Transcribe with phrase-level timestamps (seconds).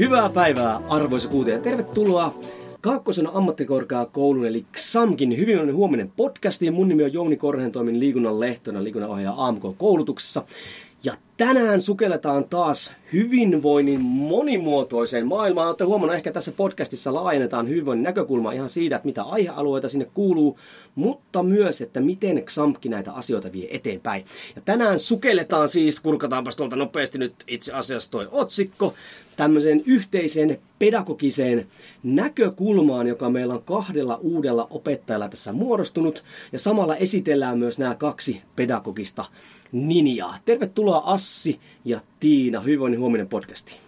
[0.00, 1.62] Hyvää päivää, arvoisa kuuntelijat.
[1.62, 2.34] Tervetuloa
[2.80, 6.74] Kaakkosen ammattikorkeakoulun eli XAMKin hyvinvoinnin huominen podcastiin.
[6.74, 10.42] Mun nimi on Jouni Korhen, toimin liikunnan lehtona liikunnanohjaaja AMK-koulutuksessa.
[11.04, 15.66] Ja tänään sukelletaan taas hyvinvoinnin monimuotoiseen maailmaan.
[15.66, 20.58] Olette huomannut, ehkä tässä podcastissa laajennetaan hyvinvoinnin näkökulmaa ihan siitä, että mitä aihealueita sinne kuuluu,
[20.94, 24.24] mutta myös, että miten XAMPKI näitä asioita vie eteenpäin.
[24.56, 28.94] Ja tänään sukelletaan siis, kurkataanpas tuolta nopeasti nyt itse asiassa toi otsikko,
[29.36, 31.66] tämmöiseen yhteiseen pedagogiseen
[32.02, 36.24] näkökulmaan, joka meillä on kahdella uudella opettajalla tässä muodostunut.
[36.52, 39.24] Ja samalla esitellään myös nämä kaksi pedagogista
[39.72, 40.38] ninjaa.
[40.44, 43.80] Tervetuloa Assi ja Tiina Hyvinvoinnin huominen podcastiin.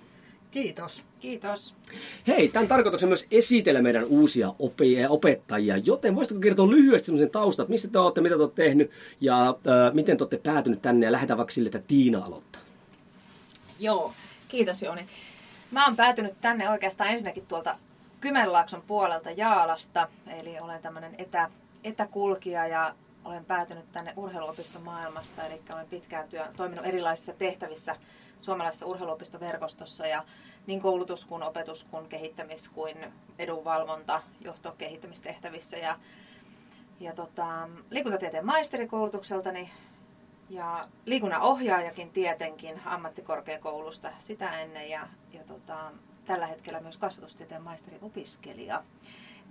[0.51, 1.03] Kiitos.
[1.21, 1.75] Kiitos.
[2.27, 4.55] Hei, tämän tarkoituksen myös esitellä meidän uusia
[5.09, 9.49] opettajia, joten voisitko kertoa lyhyesti sellaisen taustat, mistä te olette, mitä te olette tehnyt ja
[9.49, 12.63] äh, miten te olette päätynyt tänne ja lähdetään vaikka sille, että Tiina aloittaa.
[13.81, 14.13] Joo,
[14.49, 15.07] kiitos Jouni.
[15.71, 17.79] Mä oon päätynyt tänne oikeastaan ensinnäkin tuolta
[18.21, 20.09] Kymenlaakson puolelta Jaalasta,
[20.41, 21.49] eli olen tämmöinen etä,
[21.85, 22.95] etäkulkija ja
[23.25, 27.97] olen päätynyt tänne urheiluopiston maailmasta, eli olen pitkään työ, toiminut erilaisissa tehtävissä
[28.39, 30.25] suomalaisessa urheiluopistoverkostossa ja
[30.67, 35.99] niin koulutus kuin opetus kuin kehittämis kuin edunvalvonta, johtokehittämistehtävissä ja,
[37.01, 39.71] ja tota, liikuntatieteen maisterikoulutukseltani
[40.51, 45.93] ja liikunnan ohjaajakin tietenkin ammattikorkeakoulusta sitä ennen ja, ja tota,
[46.25, 48.85] tällä hetkellä myös kasvatustieteen maisteriopiskelija.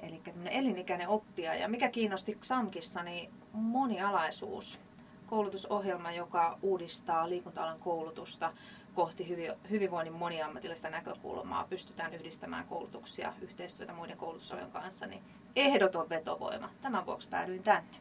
[0.02, 1.56] Eli elinikäinen oppija.
[1.56, 4.80] Ja mikä kiinnosti XAMKissa, niin monialaisuus.
[5.28, 8.54] Koulutusohjelma, joka uudistaa liikunta-alan koulutusta
[8.94, 9.28] kohti
[9.70, 11.68] hyvinvoinnin moniammatillista näkökulmaa.
[11.70, 15.06] Pystytään yhdistämään koulutuksia, yhteistyötä muiden koulutusalojen kanssa.
[15.06, 15.24] Niin
[15.56, 16.70] ehdoton vetovoima.
[16.82, 17.98] Tämän vuoksi päädyin tänne.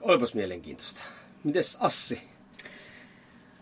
[0.00, 1.02] Olipas mielenkiintoista.
[1.44, 2.28] Mites Assi?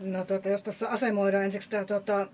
[0.01, 2.27] No tuota, jos tässä asemoidaan ensiksi tämä tuota,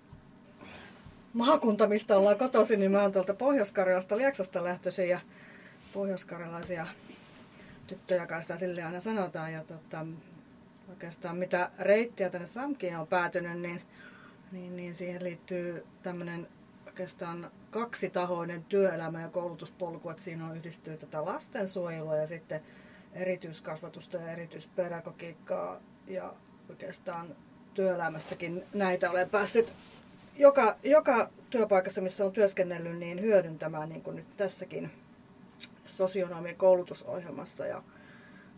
[1.33, 5.21] maakunta, mistä ollaan kotoisin, niin mä oon tuolta Pohjois-Karjalasta, Lieksasta lähtöisin ja
[5.93, 6.87] pohjoiskarjalaisia
[7.87, 9.53] tyttöjä kanssa sille aina sanotaan.
[9.53, 10.07] Ja tota,
[10.89, 13.83] oikeastaan mitä reittiä tänne Samkiin on päätynyt, niin,
[14.53, 16.49] niin, niin siihen liittyy tämmöinen
[16.87, 22.61] oikeastaan kaksitahoinen työelämä ja koulutuspolku, että siinä on yhdistyy tätä lastensuojelua ja sitten
[23.13, 26.35] erityiskasvatusta ja erityispedagogiikkaa ja
[26.69, 27.27] oikeastaan
[27.75, 29.73] työelämässäkin näitä olen päässyt
[30.37, 34.91] joka, joka työpaikassa, missä on työskennellyt, niin hyödyntämään niin kuin nyt tässäkin
[35.87, 37.67] sosionomien koulutusohjelmassa.
[37.67, 37.83] Ja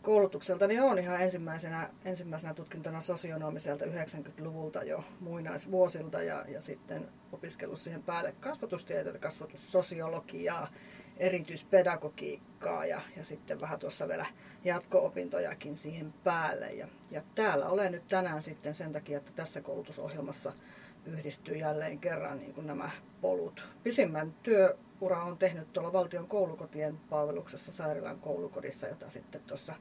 [0.02, 7.78] koulutukselta niin on ihan ensimmäisenä, ensimmäisenä tutkintona sosionomiselta 90-luvulta jo muinaisvuosilta ja, ja sitten opiskellut
[7.78, 10.68] siihen päälle kasvatustieteitä, kasvatussosiologiaa,
[11.16, 14.26] erityispedagogiikkaa ja, ja sitten vähän tuossa vielä
[14.64, 16.72] jatko-opintojakin siihen päälle.
[16.72, 20.52] Ja, ja täällä olen nyt tänään sitten sen takia, että tässä koulutusohjelmassa–
[21.06, 23.68] yhdistyy jälleen kerran niin kuin nämä polut.
[23.82, 29.74] Pisimmän työura on tehnyt tuolla valtion koulukotien palveluksessa Säärilän koulukodissa, jota sitten tuossa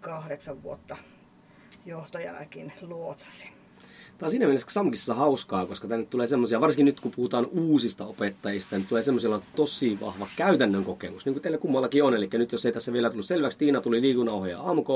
[0.00, 0.96] kahdeksan vuotta
[1.86, 3.59] johtajanakin luotsasin.
[4.20, 8.06] Tämä on siinä mielessä Samkissa hauskaa, koska tänne tulee semmoisia, varsinkin nyt kun puhutaan uusista
[8.06, 12.14] opettajista, niin tulee semmoisella tosi vahva käytännön kokemus, niin kuin teillä kummallakin on.
[12.14, 14.88] Eli nyt jos ei tässä vielä tullut selväksi, Tiina tuli liikunnanohjaaja AMK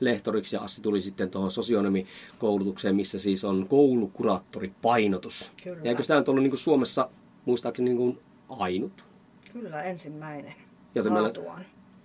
[0.00, 5.52] lehtoriksi ja Assi tuli sitten tuohon sosionomikoulutukseen, missä siis on koulukuraattoripainotus.
[5.62, 5.80] Kyllä.
[5.84, 7.08] Ja eikö tämä nyt ollut niin kuin Suomessa
[7.44, 8.18] muistaakseni niin kuin
[8.48, 9.04] ainut?
[9.52, 10.54] Kyllä, ensimmäinen.
[10.94, 11.32] Joten meillä,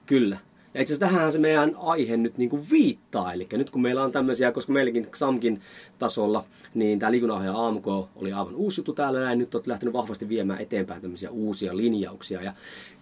[0.06, 0.38] kyllä.
[0.75, 3.34] Ja itse asiassa tähän se meidän aihe nyt niin kuin viittaa.
[3.34, 5.62] Eli nyt kun meillä on tämmöisiä, koska meilläkin XAMKin
[6.00, 9.40] tasolla, niin tämä liikunnanohjaaja AMK oli aivan uusi juttu täällä näin.
[9.40, 12.44] Nyt olet lähtenyt vahvasti viemään eteenpäin tämmöisiä uusia linjauksia.
[12.44, 12.53] Ja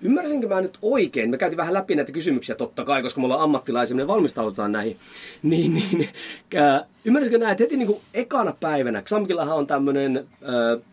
[0.02, 1.30] ymmärsinkö mä nyt oikein?
[1.30, 4.98] Me käytiin vähän läpi näitä kysymyksiä totta kai, koska me ollaan ammattilaisia, me valmistaudutaan näihin.
[5.44, 6.10] Niin, niin,
[6.56, 10.93] äh, ymmärsinkö näin, että heti niin kuin ekana päivänä, XAMKillahan on tämmöinen äh,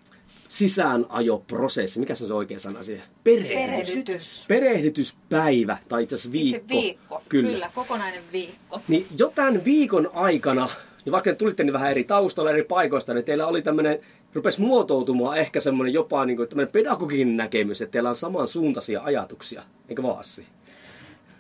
[0.51, 2.01] sisäänajoprosessi.
[2.01, 3.05] Mikä se on se oikea sana siihen?
[3.25, 3.55] Perehdytys.
[3.55, 4.45] Perehdytys.
[4.49, 6.57] Perehdytyspäivä, tai itse asiassa viikko.
[6.57, 7.49] Itse viikko, kyllä.
[7.49, 8.81] kyllä, kokonainen viikko.
[8.89, 10.69] Niin jo tämän viikon aikana,
[11.05, 13.99] niin vaikka tulitte niin vähän eri taustalla, eri paikoista, niin teillä oli tämmöinen,
[14.35, 20.03] rupesi muotoutumaan ehkä semmoinen jopa niin kuin, pedagoginen näkemys, että teillä on samansuuntaisia ajatuksia, eikö
[20.03, 20.25] vaan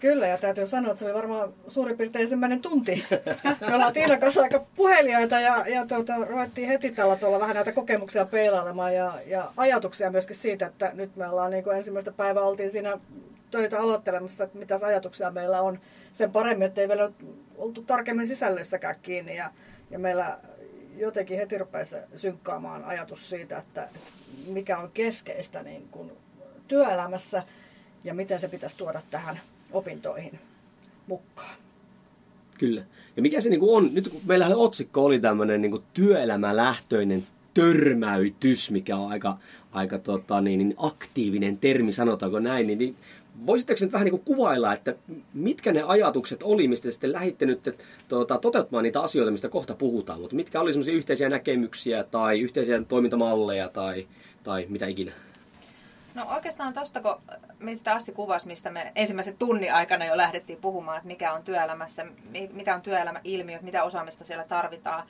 [0.00, 3.04] Kyllä, ja täytyy sanoa, että se oli varmaan suurin piirtein ensimmäinen tunti.
[3.68, 7.72] Me ollaan Tiinan kanssa aika puhelijoita ja, ja tuota, ruvettiin heti tällä tuolla vähän näitä
[7.72, 12.42] kokemuksia peilailemaan ja, ja ajatuksia myöskin siitä, että nyt me ollaan niin kuin ensimmäistä päivää
[12.42, 12.98] oltiin siinä
[13.50, 15.80] töitä aloittelemassa, että mitä ajatuksia meillä on.
[16.12, 17.10] Sen paremmin, että ei vielä
[17.56, 19.50] oltu tarkemmin sisällössäkään kiinni ja,
[19.90, 20.38] ja meillä
[20.96, 23.88] jotenkin heti rupesi synkkaamaan ajatus siitä, että
[24.46, 26.12] mikä on keskeistä niin kuin
[26.68, 27.42] työelämässä
[28.04, 29.40] ja miten se pitäisi tuoda tähän
[29.72, 30.38] opintoihin
[31.06, 31.54] mukaan.
[32.58, 32.84] Kyllä.
[33.16, 37.26] Ja mikä se niin kuin on, nyt kun meillähän otsikko oli tämmöinen niin kuin työelämälähtöinen
[37.54, 39.38] törmäytys, mikä on aika,
[39.72, 42.96] aika tota, niin, niin aktiivinen termi, sanotaanko näin, niin, niin
[43.46, 44.94] voisitteko nyt vähän niin kuvailla, että
[45.34, 47.78] mitkä ne ajatukset oli, mistä sitten lähditte nyt
[48.08, 52.82] tuota, toteuttamaan niitä asioita, mistä kohta puhutaan, mutta mitkä oli semmoisia yhteisiä näkemyksiä tai yhteisiä
[52.88, 54.06] toimintamalleja tai,
[54.44, 55.12] tai mitä ikinä?
[56.14, 57.22] No oikeastaan tuosta, kun
[57.58, 62.06] mistä Assi kuvasi, mistä me ensimmäisen tunnin aikana jo lähdettiin puhumaan, että mikä on työelämässä,
[62.52, 65.06] mitä on työelämäilmiöt, mitä osaamista siellä tarvitaan.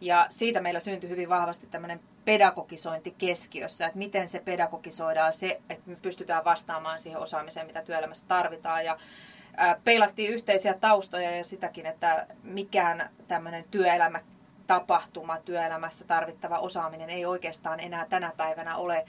[0.00, 5.90] Ja siitä meillä syntyi hyvin vahvasti tämmöinen pedagogisointi keskiössä, että miten se pedagogisoidaan, se, että
[5.90, 8.84] me pystytään vastaamaan siihen osaamiseen, mitä työelämässä tarvitaan.
[8.84, 8.98] Ja
[9.84, 14.20] peilattiin yhteisiä taustoja ja sitäkin, että mikään tämmöinen työelämä
[14.66, 19.06] tapahtuma työelämässä tarvittava osaaminen ei oikeastaan enää tänä päivänä ole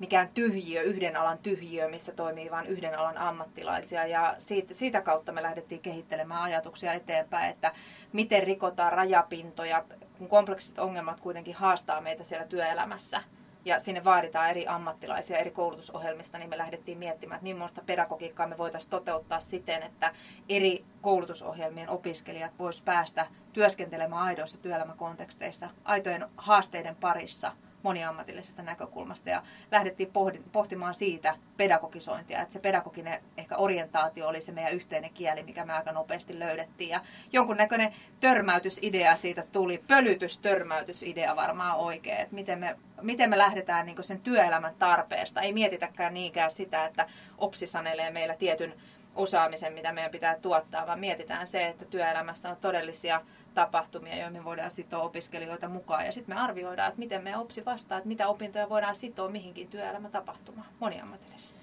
[0.00, 4.06] mikään tyhjiö, yhden alan tyhjiö, missä toimii vain yhden alan ammattilaisia.
[4.06, 7.72] Ja siitä, siitä kautta me lähdettiin kehittelemään ajatuksia eteenpäin, että
[8.12, 9.84] miten rikotaan rajapintoja,
[10.18, 13.22] kun kompleksiset ongelmat kuitenkin haastaa meitä siellä työelämässä.
[13.64, 18.58] Ja sinne vaaditaan eri ammattilaisia eri koulutusohjelmista, niin me lähdettiin miettimään, että millaista pedagogiikkaa me
[18.58, 20.14] voitaisiin toteuttaa siten, että
[20.48, 27.52] eri koulutusohjelmien opiskelijat voisivat päästä työskentelemään aidoissa työelämäkonteksteissa, aitojen haasteiden parissa–
[27.82, 30.12] moniammatillisesta näkökulmasta ja lähdettiin
[30.52, 35.72] pohtimaan siitä pedagogisointia, että se pedagoginen ehkä orientaatio oli se meidän yhteinen kieli, mikä me
[35.72, 36.90] aika nopeasti löydettiin.
[36.90, 37.00] Ja
[37.32, 44.20] jonkunnäköinen törmäytysidea siitä tuli, pölytystörmäytysidea varmaan oikein, että miten me, miten me lähdetään niin sen
[44.20, 47.06] työelämän tarpeesta, ei mietitäkään niinkään sitä, että
[47.38, 48.74] OPSI sanelee meillä tietyn
[49.14, 53.20] osaamisen, mitä meidän pitää tuottaa, vaan mietitään se, että työelämässä on todellisia
[53.54, 56.06] tapahtumia, joihin voidaan sitoa opiskelijoita mukaan.
[56.06, 59.68] Ja sitten me arvioidaan, että miten me OPSI vastaa, että mitä opintoja voidaan sitoa mihinkin
[59.68, 61.60] työelämätapahtumaan moniammatillisesti.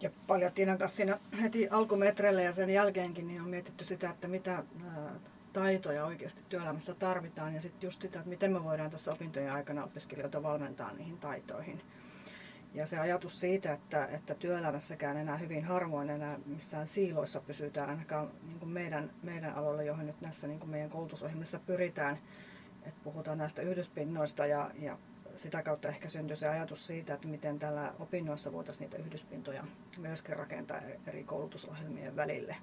[0.00, 4.28] Ja paljon Tiinan kanssa siinä heti alkumetreille ja sen jälkeenkin niin on mietitty sitä, että
[4.28, 4.64] mitä
[5.52, 9.84] taitoja oikeasti työelämässä tarvitaan ja sitten just sitä, että miten me voidaan tässä opintojen aikana
[9.84, 11.80] opiskelijoita valmentaa niihin taitoihin.
[12.74, 18.30] Ja se ajatus siitä, että, että työelämässäkään enää hyvin harvoin enää missään siiloissa pysytään, ainakaan
[18.42, 22.18] niin meidän, meidän aloilla, johon nyt näissä niin meidän koulutusohjelmissa pyritään,
[22.86, 24.98] että puhutaan näistä yhdyspinnoista ja, ja
[25.36, 29.64] sitä kautta ehkä syntyy se ajatus siitä, että miten tällä opinnoissa voitaisiin niitä yhdyspintoja
[29.98, 32.56] myöskin rakentaa eri koulutusohjelmien välille.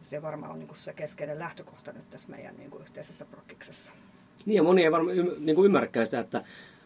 [0.00, 3.92] Se varmaan on niin se keskeinen lähtökohta nyt tässä meidän niin yhteisessä prokiksessa.
[4.46, 6.42] Niin ja moni ei varmaan niin ymmärräkään sitä, että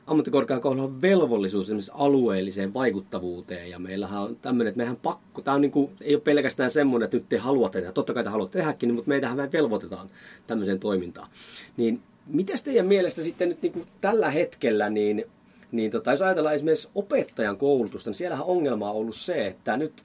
[0.07, 5.61] ammattikorkeakoululla on velvollisuus esimerkiksi alueelliseen vaikuttavuuteen ja meillähän on tämmöinen, että mehän pakko, tämä on
[5.61, 8.59] niin kuin, ei ole pelkästään semmoinen, että nyt te haluatte tehdä, totta kai te haluatte
[8.59, 10.11] tehdäkin, mutta meitähän me velvoitetaan
[10.47, 11.29] tämmöiseen toimintaan.
[11.77, 15.25] Niin miten teidän mielestä sitten nyt niin kuin tällä hetkellä, niin,
[15.73, 20.05] niin tota, jos ajatellaan esimerkiksi opettajan koulutusta, niin siellähän ongelma on ollut se, että nyt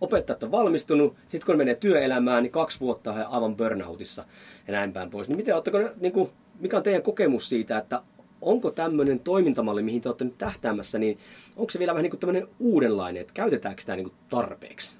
[0.00, 4.24] opettajat on valmistunut, sitten kun menee työelämään, niin kaksi vuotta on aivan burnoutissa
[4.66, 5.28] ja näin päin pois.
[5.28, 6.30] Niin miten, oletteko, niin kuin,
[6.60, 8.02] mikä on teidän kokemus siitä, että
[8.42, 11.18] onko tämmöinen toimintamalli, mihin te olette nyt tähtäämässä, niin
[11.56, 14.96] onko se vielä vähän niin kuin tämmöinen uudenlainen, että käytetäänkö sitä niin kuin tarpeeksi?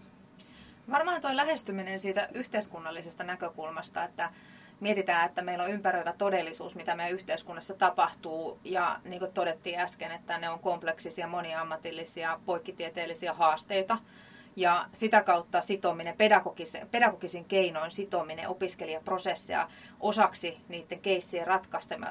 [0.90, 4.31] Varmaan tuo lähestyminen siitä yhteiskunnallisesta näkökulmasta, että
[4.81, 10.12] mietitään, että meillä on ympäröivä todellisuus, mitä meidän yhteiskunnassa tapahtuu, ja niin kuin todettiin äsken,
[10.12, 13.99] että ne on kompleksisia, moniammatillisia, poikkitieteellisiä haasteita,
[14.56, 19.68] ja sitä kautta sitominen, pedagogisin, pedagogisin keinoin sitominen opiskelijaprosessia
[20.00, 21.47] osaksi niiden keissien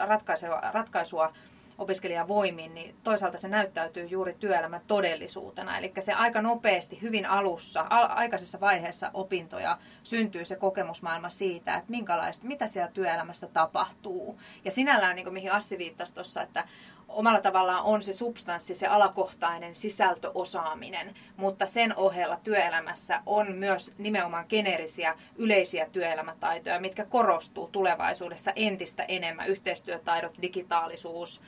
[0.08, 1.34] ratkaisua, ratkaisua
[1.78, 5.78] opiskelijavoimiin, niin toisaalta se näyttäytyy juuri työelämän todellisuutena.
[5.78, 12.48] Eli se aika nopeasti, hyvin alussa, aikaisessa vaiheessa opintoja syntyy se kokemusmaailma siitä, että minkälaista,
[12.48, 14.40] mitä siellä työelämässä tapahtuu.
[14.66, 16.68] Ja sinällään, niin kuin mihin Assi viittasi tuossa, että
[17.14, 24.46] omalla tavallaan on se substanssi, se alakohtainen sisältöosaaminen, mutta sen ohella työelämässä on myös nimenomaan
[24.50, 29.48] geneerisiä yleisiä työelämätaitoja, mitkä korostuu tulevaisuudessa entistä enemmän.
[29.48, 31.42] Yhteistyötaidot, digitaalisuus,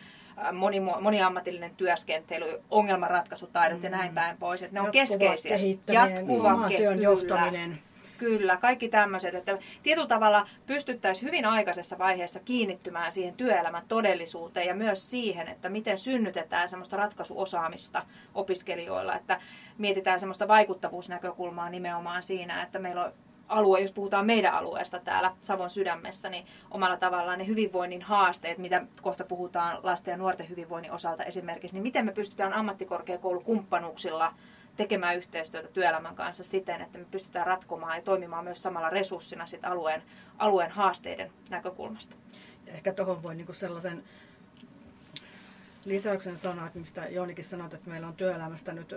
[0.54, 3.84] moni, moniammatillinen työskentely, ongelmanratkaisutaidot mm.
[3.84, 4.64] ja näin päin pois.
[4.64, 5.58] Että ne on Jatkuva keskeisiä.
[5.88, 7.80] Jatkuva työn johtaminen.
[8.18, 14.76] Kyllä, kaikki tämmöiset, että tietyllä tavalla pystyttäisiin hyvin aikaisessa vaiheessa kiinnittymään siihen työelämän todellisuuteen ja
[14.76, 18.06] myös siihen, että miten synnytetään semmoista ratkaisuosaamista
[18.36, 19.40] opiskelijoilla, että
[19.78, 23.14] mietitään semmoista vaikuttavuusnäkökulmaa nimenomaan siinä, että meillä on
[23.48, 28.86] alue, jos puhutaan meidän alueesta täällä Savon sydämessä, niin omalla tavallaan ne hyvinvoinnin haasteet, mitä
[29.02, 34.34] kohta puhutaan lasten ja nuorten hyvinvoinnin osalta esimerkiksi, niin miten me pystytään ammattikorkeakoulukumppanuuksilla
[34.78, 39.66] tekemään yhteistyötä työelämän kanssa siten, että me pystytään ratkomaan ja toimimaan myös samalla resurssina sit
[39.66, 40.04] alueen,
[40.38, 42.16] alueen haasteiden näkökulmasta.
[42.68, 44.04] Ja ehkä tuohon voi niinku sellaisen
[45.86, 48.96] lisäyksen sanoa, että mistä Joonikin sanoi, että meillä on työelämästä nyt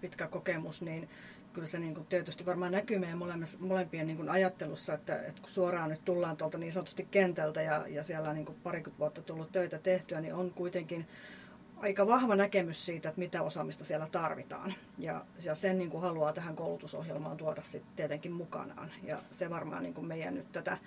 [0.00, 1.08] pitkä kokemus, niin
[1.52, 3.18] kyllä se niin kuin tietysti varmaan näkyy meidän
[3.58, 7.84] molempien niin kuin ajattelussa, että, että kun suoraan nyt tullaan tuolta niin sanotusti kentältä ja,
[7.88, 11.06] ja siellä on niin parikymmentä vuotta tullut töitä tehtyä, niin on kuitenkin
[11.80, 14.74] aika vahva näkemys siitä, että mitä osaamista siellä tarvitaan.
[14.98, 18.90] Ja, ja sen niin kuin haluaa tähän koulutusohjelmaan tuoda sitten tietenkin mukanaan.
[19.02, 20.78] Ja se varmaan niin kuin meidän nyt tätä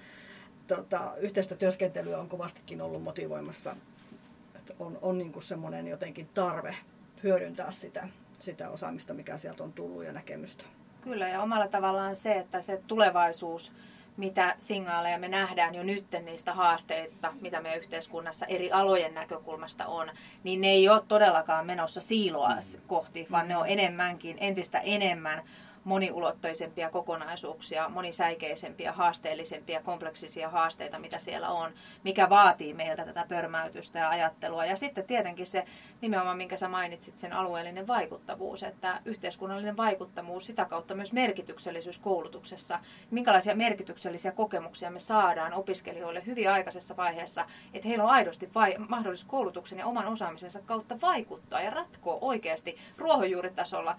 [0.67, 3.75] tota, yhteistä työskentelyä on kovastikin ollut motivoimassa.
[4.55, 6.75] Että on on niin kuin semmoinen jotenkin tarve
[7.23, 8.07] hyödyntää sitä
[8.43, 10.63] sitä osaamista, mikä sieltä on tullut ja näkemystä.
[11.01, 13.73] Kyllä, ja omalla tavallaan se, että se tulevaisuus,
[14.17, 20.12] mitä signaaleja me nähdään jo nyt niistä haasteista, mitä meidän yhteiskunnassa eri alojen näkökulmasta on,
[20.43, 22.50] niin ne ei ole todellakaan menossa siiloa
[22.88, 25.43] kohti, vaan ne on enemmänkin, entistä enemmän
[25.84, 31.72] moniulotteisempia kokonaisuuksia, monisäikeisempiä, haasteellisempia, kompleksisia haasteita, mitä siellä on,
[32.04, 34.66] mikä vaatii meiltä tätä törmäytystä ja ajattelua.
[34.66, 35.66] Ja sitten tietenkin se
[36.02, 42.80] nimenomaan, minkä sä mainitsit, sen alueellinen vaikuttavuus, että yhteiskunnallinen vaikuttavuus, sitä kautta myös merkityksellisyys koulutuksessa,
[43.12, 49.30] minkälaisia merkityksellisiä kokemuksia me saadaan opiskelijoille hyvin aikaisessa vaiheessa, että heillä on aidosti vai- mahdollisuus
[49.30, 53.96] koulutuksen ja oman osaamisensa kautta vaikuttaa ja ratkoa oikeasti ruohonjuuritasolla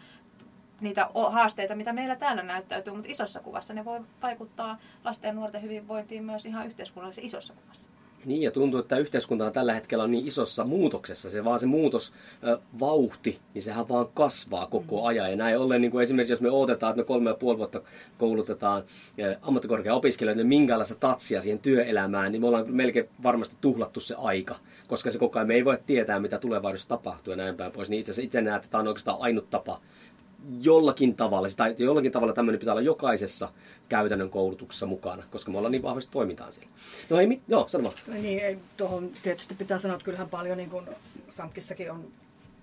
[0.80, 5.62] niitä haasteita, mitä meillä täällä näyttäytyy, mutta isossa kuvassa ne voi vaikuttaa lasten ja nuorten
[5.62, 7.88] hyvinvointiin myös ihan yhteiskunnallisessa isossa kuvassa.
[8.24, 11.30] Niin, ja tuntuu, että yhteiskunta on tällä hetkellä on niin isossa muutoksessa.
[11.30, 12.12] Se vaan se muutos,
[12.80, 15.06] vauhti, niin sehän vaan kasvaa koko mm.
[15.06, 15.30] ajan.
[15.30, 17.80] Ja näin ollen, niin kuin esimerkiksi jos me odotetaan, että me kolme ja puoli vuotta
[18.18, 18.82] koulutetaan
[19.42, 24.56] ammattikorkea-opiskelijoille niin minkälaista tatsia siihen työelämään, niin me ollaan melkein varmasti tuhlattu se aika.
[24.86, 27.90] Koska se koko ajan me ei voi tietää, mitä tulevaisuudessa tapahtuu ja näin päin pois.
[27.90, 29.80] Niin itse asiassa itse näet, että tämä on oikeastaan ainut tapa
[30.60, 33.48] jollakin tavalla, tai jollakin tavalla tämmöinen pitää olla jokaisessa
[33.88, 36.70] käytännön koulutuksessa mukana, koska me ollaan niin vahvasti toimitaan siellä.
[37.10, 38.22] No ei, mit, joo, sano vaan.
[38.22, 40.86] Niin, ei, tuohon tietysti pitää sanoa, että kyllähän paljon niin kuin
[41.28, 42.08] Samkissakin on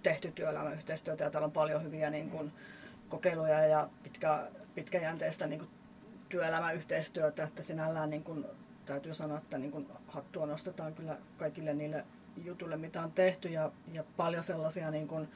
[0.04, 2.52] tehty työelämäyhteistyötä ja täällä on paljon hyviä niin kuin,
[3.10, 5.70] kokeiluja ja pitkä, pitkäjänteistä niin kuin,
[6.30, 8.46] työelämäyhteistyötä, että sinällään niin kuin,
[8.86, 12.06] täytyy sanoa, että niin kuin, hattua nostetaan kyllä kaikille niille
[12.44, 15.28] jutuille, mitä on tehty ja, ja paljon sellaisia niin kuin,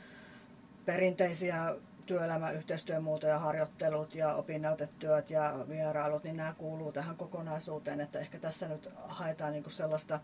[0.86, 1.76] perinteisiä
[2.06, 8.90] työelämäyhteistyömuotoja, harjoittelut ja opinnäytetyöt ja vierailut, niin nämä kuuluu tähän kokonaisuuteen, että ehkä tässä nyt
[9.08, 10.20] haetaan niin kuin sellaista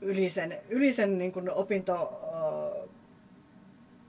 [0.00, 2.20] ylisen, ylisen niin kuin opinto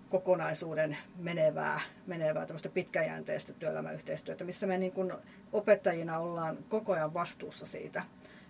[0.09, 5.13] kokonaisuuden menevää, menevää pitkäjänteistä työelämäyhteistyötä, missä me niin kuin
[5.53, 8.03] opettajina ollaan koko ajan vastuussa siitä.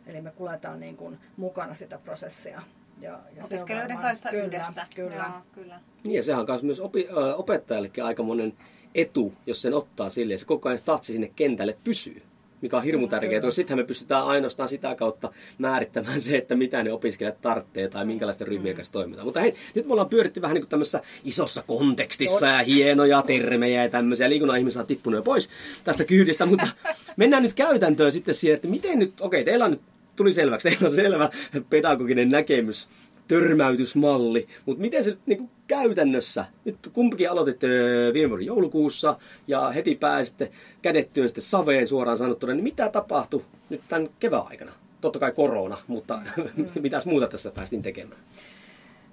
[0.05, 2.61] Eli me kuljetaan niin kuin mukana sitä prosessia.
[3.01, 4.85] Ja, ja Opiskelijoiden kanssa kyllä, yhdessä.
[4.95, 5.15] Kyllä.
[5.15, 5.79] Joo, kyllä.
[6.03, 8.53] Niin ja sehän on myös opi, ö, opettajallekin aikamoinen
[8.95, 12.21] etu, jos sen ottaa sille, se koko ajan statsi sinne kentälle pysyy
[12.61, 13.51] mikä on hirmu tärkeää.
[13.51, 18.47] Sittenhän me pystytään ainoastaan sitä kautta määrittämään se, että mitä ne opiskelijat tarvitsee tai minkälaisten
[18.47, 19.27] ryhmien kanssa toimitaan.
[19.27, 23.83] Mutta hei, nyt me ollaan pyöritty vähän niin kuin tämmöisessä isossa kontekstissa ja hienoja termejä
[23.83, 24.29] ja tämmöisiä.
[24.29, 25.49] Liikunnan ihmisiä on tippunut jo pois
[25.83, 26.67] tästä kyydistä, mutta
[27.17, 29.81] mennään nyt käytäntöön sitten siihen, että miten nyt, okei, teillä on nyt
[30.15, 31.29] tuli selväksi, teillä on selvä
[31.69, 32.89] pedagoginen näkemys,
[33.27, 37.67] törmäytysmalli, mutta miten se niin kuin käytännössä, nyt kumpikin aloititte
[38.13, 40.51] viime vuoden joulukuussa ja heti pääsitte
[40.81, 44.71] kädettyön sitten saveen suoraan sanottuna, niin mitä tapahtui nyt tämän kevään aikana?
[45.01, 46.21] Totta kai korona, mutta
[46.55, 46.67] mm.
[46.81, 48.21] mitäs muuta tässä päästiin tekemään?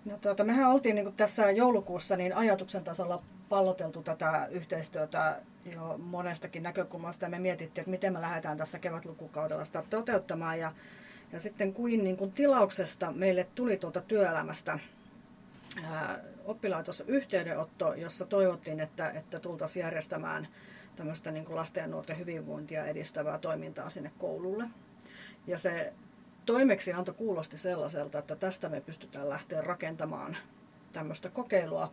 [0.04, 5.36] No tuota, mehän oltiin niin tässä joulukuussa niin ajatuksen tasolla palloteltu tätä yhteistyötä
[5.72, 10.72] jo monestakin näkökulmasta ja me mietittiin, että miten me lähdetään tässä kevätlukukaudella sitä toteuttamaan ja,
[11.32, 14.78] ja sitten kuin, niin kuin tilauksesta meille tuli tuolta työelämästä
[15.84, 20.48] ää, oppilaitos yhteydenotto, jossa toivottiin, että, että tultaisiin järjestämään
[20.96, 24.64] tämmöistä niin kuin lasten ja nuorten hyvinvointia edistävää toimintaa sinne koululle.
[25.46, 25.92] Ja se
[26.46, 30.36] toimeksianto kuulosti sellaiselta, että tästä me pystytään lähteä rakentamaan
[30.92, 31.92] tämmöistä kokeilua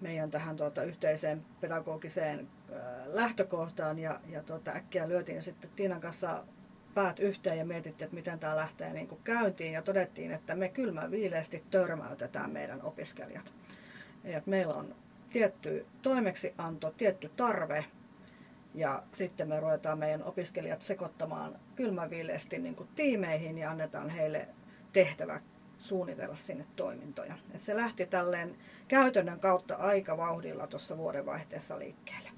[0.00, 2.48] meidän tähän tuota, yhteiseen pedagogiseen
[3.06, 6.44] lähtökohtaan ja, ja tuota, äkkiä lyötiin sitten Tiinan kanssa
[6.94, 10.68] päät yhteen ja mietittiin, että miten tämä lähtee niin kuin käyntiin ja todettiin, että me
[10.68, 13.52] kylmä viileästi törmäytetään meidän opiskelijat.
[14.24, 14.94] Ja että meillä on
[15.32, 17.84] tietty toimeksianto, tietty tarve
[18.74, 24.48] Ja sitten me ruvetaan meidän opiskelijat sekoittamaan kylmäviileesti niin kuin tiimeihin ja annetaan heille
[24.92, 25.40] tehtävä
[25.78, 27.34] suunnitella sinne toimintoja.
[27.54, 28.56] Et se lähti tälleen
[28.88, 32.30] käytännön kautta aika vauhdilla tuossa vuodenvaihteessa liikkeelle.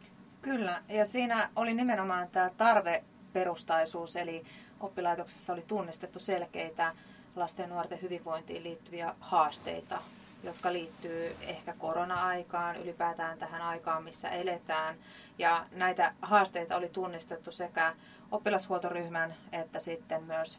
[0.42, 4.44] Kyllä, ja siinä oli nimenomaan tämä tarveperustaisuus, eli
[4.80, 6.94] oppilaitoksessa oli tunnistettu selkeitä
[7.37, 9.99] lasten ja nuorten hyvinvointiin liittyviä haasteita,
[10.42, 14.97] jotka liittyy ehkä korona-aikaan, ylipäätään tähän aikaan, missä eletään.
[15.38, 17.94] Ja näitä haasteita oli tunnistettu sekä
[18.30, 20.59] oppilashuoltoryhmän että sitten myös,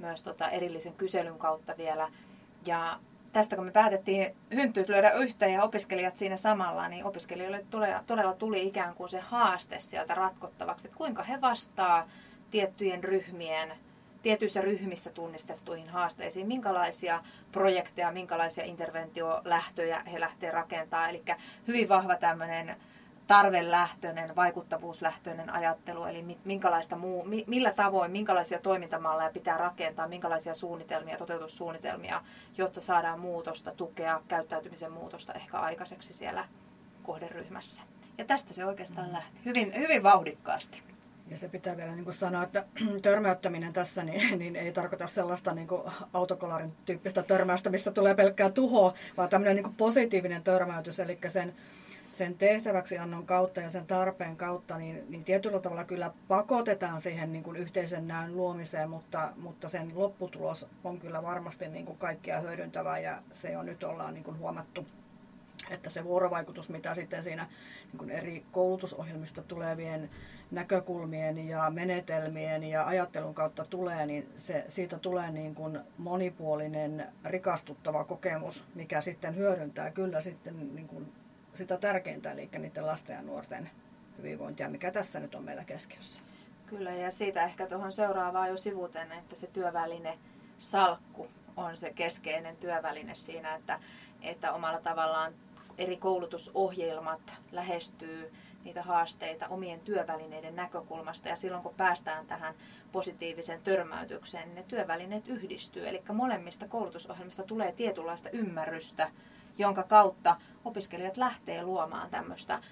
[0.00, 2.08] myös tota erillisen kyselyn kautta vielä.
[2.66, 3.00] Ja
[3.32, 7.64] tästä kun me päätettiin hynttyyt lyödä yhteen ja opiskelijat siinä samalla, niin opiskelijoille
[8.06, 12.08] todella tuli ikään kuin se haaste sieltä ratkottavaksi, että kuinka he vastaa
[12.50, 13.72] tiettyjen ryhmien,
[14.22, 21.10] tietyissä ryhmissä tunnistettuihin haasteisiin, minkälaisia projekteja, minkälaisia interventiolähtöjä he lähtee rakentamaan.
[21.10, 21.22] Eli
[21.68, 22.76] hyvin vahva tämmöinen
[23.30, 32.22] tarvelähtöinen, vaikuttavuuslähtöinen ajattelu, eli minkälaista muu, millä tavoin, minkälaisia toimintamalleja pitää rakentaa, minkälaisia suunnitelmia, toteutussuunnitelmia,
[32.58, 36.48] jotta saadaan muutosta, tukea, käyttäytymisen muutosta ehkä aikaiseksi siellä
[37.02, 37.82] kohderyhmässä.
[38.18, 40.82] Ja tästä se oikeastaan lähti, hyvin, hyvin vauhdikkaasti.
[41.28, 42.64] Ja se pitää vielä niin kuin sanoa, että
[43.02, 45.82] törmäyttäminen tässä niin, niin ei tarkoita sellaista niin kuin
[46.12, 51.54] autokolarin tyyppistä törmäystä, mistä tulee pelkkää tuhoa, vaan tämmöinen niin kuin positiivinen törmäytys, eli sen
[52.12, 57.32] sen tehtäväksi annon kautta ja sen tarpeen kautta, niin, niin tietyllä tavalla kyllä pakotetaan siihen
[57.32, 62.40] niin kuin yhteisen näön luomiseen, mutta, mutta sen lopputulos on kyllä varmasti niin kuin kaikkia
[62.40, 64.86] hyödyntävää ja se on nyt ollaan niin kuin huomattu,
[65.70, 67.48] että se vuorovaikutus, mitä sitten siinä
[68.00, 70.10] niin eri koulutusohjelmista tulevien
[70.50, 78.04] näkökulmien ja menetelmien ja ajattelun kautta tulee, niin se, siitä tulee niin kuin monipuolinen, rikastuttava
[78.04, 81.12] kokemus, mikä sitten hyödyntää kyllä sitten niin kuin
[81.54, 83.70] sitä tärkeintä, eli niiden lasten ja nuorten
[84.18, 86.22] hyvinvointia, mikä tässä nyt on meillä keskiössä.
[86.66, 90.18] Kyllä, ja siitä ehkä tuohon seuraavaan jo sivuten, että se työväline
[90.58, 93.80] salkku on se keskeinen työväline siinä, että,
[94.22, 95.34] että omalla tavallaan
[95.78, 98.32] eri koulutusohjelmat lähestyy
[98.64, 101.28] niitä haasteita omien työvälineiden näkökulmasta.
[101.28, 102.54] Ja silloin kun päästään tähän
[102.92, 105.88] positiiviseen törmäytykseen, niin ne työvälineet yhdistyy.
[105.88, 109.10] Eli molemmista koulutusohjelmista tulee tietynlaista ymmärrystä
[109.58, 112.62] jonka kautta opiskelijat lähtee luomaan tämmöistä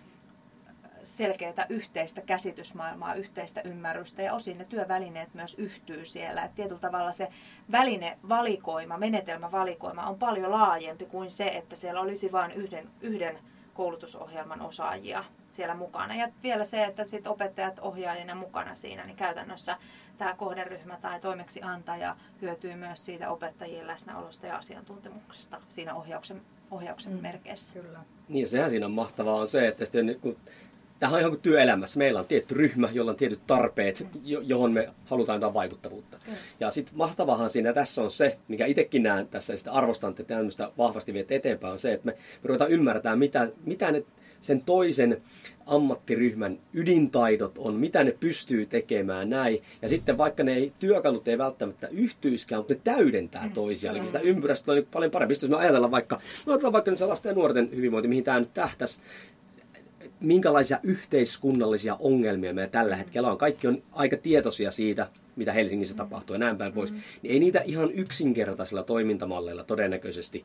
[1.03, 6.45] selkeää yhteistä käsitysmaailmaa, yhteistä ymmärrystä ja osin ne työvälineet myös yhtyy siellä.
[6.45, 7.29] Et tietyllä tavalla se
[7.73, 13.39] välinevalikoima, menetelmävalikoima on paljon laajempi kuin se, että siellä olisi vain yhden, yhden
[13.75, 16.15] koulutusohjelman osaajia siellä mukana.
[16.15, 19.77] Ja vielä se, että sit opettajat ohjaajina mukana siinä, niin käytännössä
[20.19, 27.23] tämä kohderyhmä tai toimeksiantaja hyötyy myös siitä opettajien läsnäolosta ja asiantuntemuksesta siinä ohjauksen ohjauksen mm,
[27.23, 27.75] merkeissä.
[27.75, 27.99] Kyllä.
[28.29, 30.37] Niin, sehän siinä on mahtavaa on se, että sitten kun
[30.99, 31.99] Tämähän on ihan kuin työelämässä.
[31.99, 36.19] Meillä on tietty ryhmä, jolla on tietyt tarpeet, johon me halutaan jotain vaikuttavuutta.
[36.25, 36.39] Kyllä.
[36.61, 40.25] Ja sitten mahtavahan siinä tässä on se, mikä itsekin näen tässä, ja sitä arvostan, että
[40.25, 44.05] tämmöistä vahvasti viet eteenpäin, on se, että me, me ruvetaan ymmärtämään, mitä, mitä ne
[44.41, 45.23] sen toisen
[45.67, 49.63] ammattiryhmän ydintaidot on, mitä ne pystyy tekemään näin.
[49.83, 53.53] Ja sitten vaikka ne ei, työkalut ei välttämättä yhtyiskään, mutta ne täydentää mm.
[53.53, 53.97] toisiaan.
[53.97, 55.35] Eli sitä ympyrästä on paljon parempi.
[55.35, 58.41] Jos me ajatellaan vaikka, me ajatellaan vaikka nyt se lasten ja nuorten hyvinvointi, mihin tämä
[58.41, 59.01] nyt tähtäisi,
[60.21, 63.39] minkälaisia yhteiskunnallisia ongelmia meillä tällä hetkellä on.
[63.39, 65.99] Kaikki on aika tietoisia siitä, mitä Helsingissä mm.
[65.99, 66.93] tapahtuu ja näin päin pois.
[66.93, 66.99] Mm.
[67.23, 70.45] Niin ei niitä ihan yksinkertaisilla toimintamalleilla todennäköisesti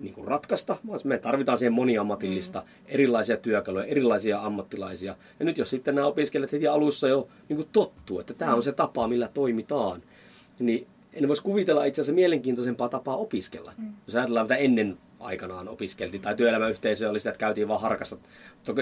[0.00, 2.66] niin kuin ratkaista, vaan me tarvitaan siihen moniammatillista, mm.
[2.86, 5.16] erilaisia työkaluja, erilaisia ammattilaisia.
[5.38, 8.62] Ja nyt jos sitten nämä opiskelijat heti alussa jo niin kuin tottuu, että tämä on
[8.62, 10.02] se tapa, millä toimitaan,
[10.58, 13.72] niin en voisi kuvitella itse asiassa mielenkiintoisempaa tapaa opiskella.
[13.78, 13.92] Mm.
[14.06, 18.16] Jos ajatellaan, mitä ennen aikanaan opiskeltiin, tai työelämäyhteisö oli sitä, että käytiin vaan harkassa,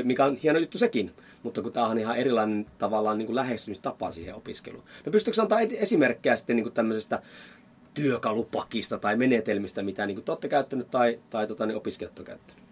[0.05, 4.11] mikä on hieno juttu sekin, mutta kun tämä on ihan erilainen tavallaan niin kuin lähestymistapa
[4.11, 4.85] siihen opiskeluun.
[5.07, 7.23] No pystytkö antaa esimerkkejä sitten niin kuin tämmöisestä
[7.95, 12.25] työkalupakista tai menetelmistä, mitä niin kuin te olette käyttänyt tai, tai tota, niin opiskelijat on
[12.25, 12.66] käyttänyt?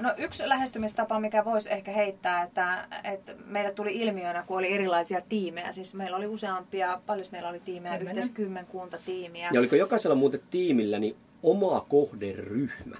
[0.00, 5.20] No yksi lähestymistapa, mikä voisi ehkä heittää, että, että meille tuli ilmiönä, kun oli erilaisia
[5.28, 5.72] tiimejä.
[5.72, 8.10] Siis meillä oli useampia, paljon meillä oli tiimejä, Kymmenen.
[8.10, 9.50] yhteensä kymmenkunta tiimiä.
[9.52, 12.96] Ja oliko jokaisella muuten tiimillä niin oma kohderyhmä?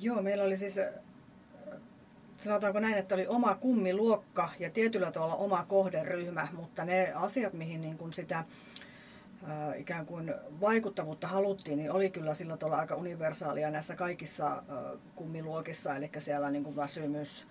[0.00, 0.80] Joo, meillä oli siis,
[2.38, 7.80] sanotaanko näin, että oli oma kummiluokka ja tietyllä tavalla oma kohderyhmä, mutta ne asiat, mihin
[7.80, 8.44] niin kuin sitä
[9.78, 14.62] ikään kuin vaikuttavuutta haluttiin, niin oli kyllä sillä tavalla aika universaalia näissä kaikissa
[15.14, 17.46] kummiluokissa, eli siellä niin kuin väsymys,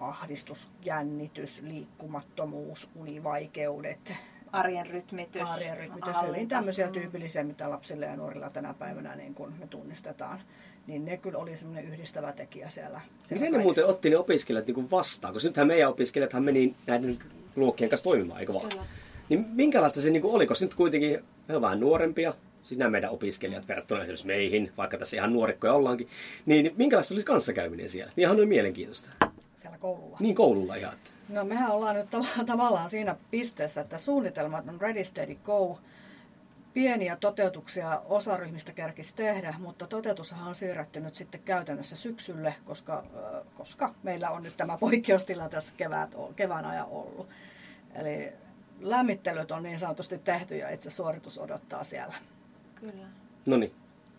[0.00, 4.12] ahdistus, jännitys, liikkumattomuus, univaikeudet,
[4.52, 6.92] arjen rytmitys, arjen rytmitys hyvin tämmöisiä mm.
[6.92, 10.40] tyypillisiä, mitä lapsille ja nuorilla tänä päivänä niin kuin me tunnistetaan.
[10.86, 13.00] niin ne kyllä oli semmoinen yhdistävä tekijä siellä.
[13.22, 15.32] siellä Miten ne muuten otti ne opiskelijat niin vastaan?
[15.32, 17.18] Koska nythän meidän opiskelijathan meni näiden
[17.56, 18.68] luokkien kanssa toimimaan, eikö vaan?
[18.68, 18.84] Kyllä.
[19.28, 22.90] Niin minkälaista se niin kuin oli, koska nyt kuitenkin he ovat vähän nuorempia, siis nämä
[22.90, 26.08] meidän opiskelijat verrattuna esimerkiksi meihin, vaikka tässä ihan nuorikkoja ollaankin,
[26.46, 28.12] niin minkälaista olisi kanssakäyminen siellä?
[28.16, 29.10] Niin ihan noin mielenkiintoista.
[29.56, 30.16] siellä koululla.
[30.20, 30.92] Niin koululla ihan.
[31.28, 35.78] No mehän ollaan nyt tav- tavallaan siinä pisteessä, että suunnitelmat on ready, steady, go.
[36.74, 43.44] Pieniä toteutuksia osaryhmistä kerkisi tehdä, mutta toteutushan on siirretty nyt sitten käytännössä syksylle, koska, ö,
[43.56, 47.28] koska meillä on nyt tämä poikkeustila tässä kevät, kevään ajan ollut.
[47.94, 48.32] Eli
[48.80, 52.14] lämmittelyt on niin sanotusti tehty ja itse suoritus odottaa siellä.
[52.74, 53.06] Kyllä.
[53.46, 53.72] No niin.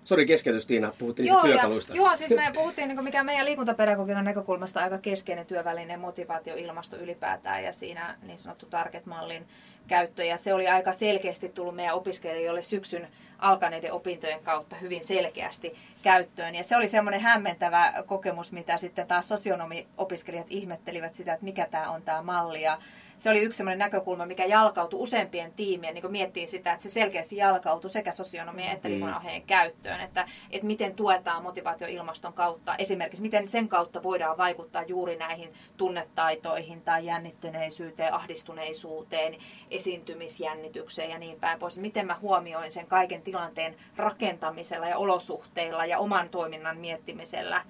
[0.03, 1.93] Sori keskeytys Tiina, puhuttiin Joo, niistä ja, työkaluista.
[1.95, 7.73] joo, siis me puhuttiin, niin mikä meidän liikuntapedagogiikan näkökulmasta aika keskeinen työväline, motivaatioilmasto ylipäätään ja
[7.73, 9.47] siinä niin sanottu target-mallin
[9.87, 10.23] käyttö.
[10.23, 13.07] Ja se oli aika selkeästi tullut meidän opiskelijoille syksyn
[13.39, 16.55] alkaneiden opintojen kautta hyvin selkeästi käyttöön.
[16.55, 21.89] Ja se oli semmoinen hämmentävä kokemus, mitä sitten taas sosionomiopiskelijat ihmettelivät sitä, että mikä tämä
[21.89, 22.61] on tämä malli.
[22.61, 22.77] Ja
[23.17, 27.35] se oli yksi semmoinen näkökulma, mikä jalkautui useampien tiimien, niin miettii sitä, että se selkeästi
[27.35, 33.69] jalkautui sekä sosionomien että liikunnanohjeen käyttöön, että, että miten tuetaan motivaatioilmaston kautta, esimerkiksi miten sen
[33.69, 39.35] kautta voidaan vaikuttaa juuri näihin tunnetaitoihin tai jännittyneisyyteen, ahdistuneisuuteen,
[39.71, 41.77] esiintymisjännitykseen ja niin päin pois.
[41.77, 47.65] Miten mä huomioin sen kaiken tilanteen rakentamisella ja olosuhteilla ja oman toiminnan miettimisellä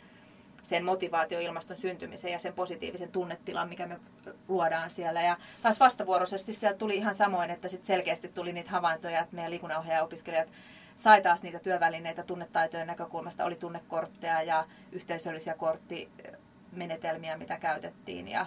[0.67, 3.99] sen motivaatioilmaston syntymisen ja sen positiivisen tunnetilan, mikä me
[4.47, 5.21] luodaan siellä.
[5.21, 9.51] Ja taas vastavuoroisesti sieltä tuli ihan samoin, että sit selkeästi tuli niitä havaintoja, että meidän
[9.51, 10.49] liikunnanohjaaja-opiskelijat
[10.95, 18.27] sai taas niitä työvälineitä tunnetaitojen näkökulmasta, oli tunnekortteja ja yhteisöllisiä korttimenetelmiä, mitä käytettiin.
[18.27, 18.45] Ja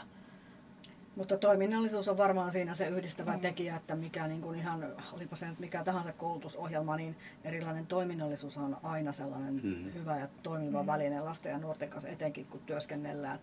[1.20, 3.40] Mutta toiminnallisuus on varmaan siinä se yhdistävä mm.
[3.40, 8.58] tekijä, että mikä niin kuin ihan, olipa se nyt mikä tahansa koulutusohjelma, niin erilainen toiminnallisuus
[8.58, 9.92] on aina sellainen mm.
[9.94, 10.86] hyvä ja toimiva mm.
[10.86, 13.38] väline lasten ja nuorten kanssa, etenkin kun työskennellään.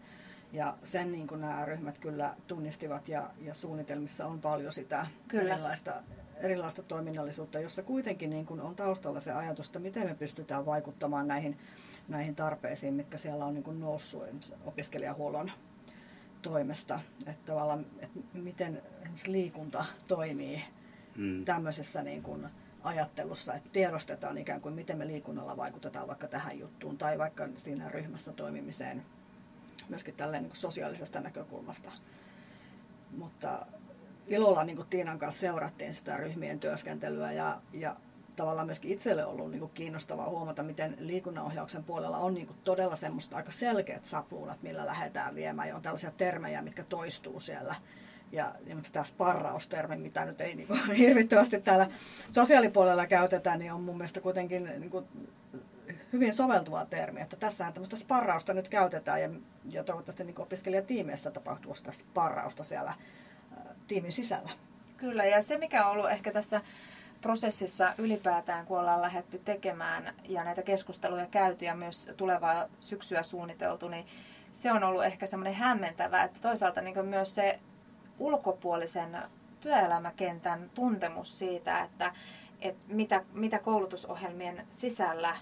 [0.54, 5.54] Ja sen niin kuin nämä ryhmät kyllä tunnistivat ja, ja suunnitelmissa on paljon sitä Kyllä.
[5.54, 5.94] erilaista,
[6.36, 11.28] erilaista toiminnallisuutta, jossa kuitenkin niin kuin on taustalla se ajatus, että miten me pystytään vaikuttamaan
[11.28, 11.58] näihin,
[12.08, 14.24] näihin tarpeisiin, mitkä siellä on niin kuin noussut
[14.66, 15.52] opiskelijahuollon
[16.50, 18.82] toimesta, että tavallaan, että miten
[19.28, 20.64] liikunta toimii
[21.18, 21.46] Mm.
[21.46, 22.48] tämmöisessä niin kuin
[22.84, 27.90] ajattelussa, että tiedostetaan ikään kuin, miten me liikunnalla vaikutetaan vaikka tähän juttuun tai vaikka siinä
[27.90, 29.06] ryhmässä toimimiseen
[29.90, 31.92] myöskin tälleen niin kuin sosiaalisesta näkökulmasta.
[33.18, 33.66] Mutta
[34.28, 37.96] ilolla niin kuin Tiinan kanssa seurattiin sitä ryhmien työskentelyä ja, ja
[38.38, 42.96] tavallaan myöskin itselle ollut niin kuin kiinnostavaa huomata, miten liikunnanohjauksen puolella on niin kuin todella
[42.96, 47.76] semmoista aika selkeät sapluunat, millä lähdetään viemään ja on tällaisia termejä, mitkä toistuu siellä.
[48.32, 51.88] Ja esimerkiksi tämä sparraustermi, mitä nyt ei niin kuin, hirvittävästi täällä
[52.30, 55.06] sosiaalipuolella käytetään, niin on mun mielestä kuitenkin niin kuin,
[56.14, 59.30] hyvin soveltuva termi, että tässähän tämmöistä sparrausta nyt käytetään ja,
[59.70, 62.96] ja toivottavasti niin opiskelijatiimeissä tapahtuu sitä sparrausta siellä ä,
[63.88, 64.50] tiimin sisällä.
[64.98, 66.62] Kyllä, ja se mikä on ollut ehkä tässä
[67.22, 73.88] prosessissa ylipäätään, kun ollaan lähdetty tekemään ja näitä keskusteluja käyty ja myös tulevaa syksyä suunniteltu,
[73.88, 74.06] niin
[74.52, 77.60] se on ollut ehkä semmoinen hämmentävä, että toisaalta niin myös se
[78.20, 79.18] ulkopuolisen
[79.62, 82.14] työelämäkentän tuntemus siitä, että,
[82.62, 85.38] että mitä, mitä koulutusohjelmien sisällä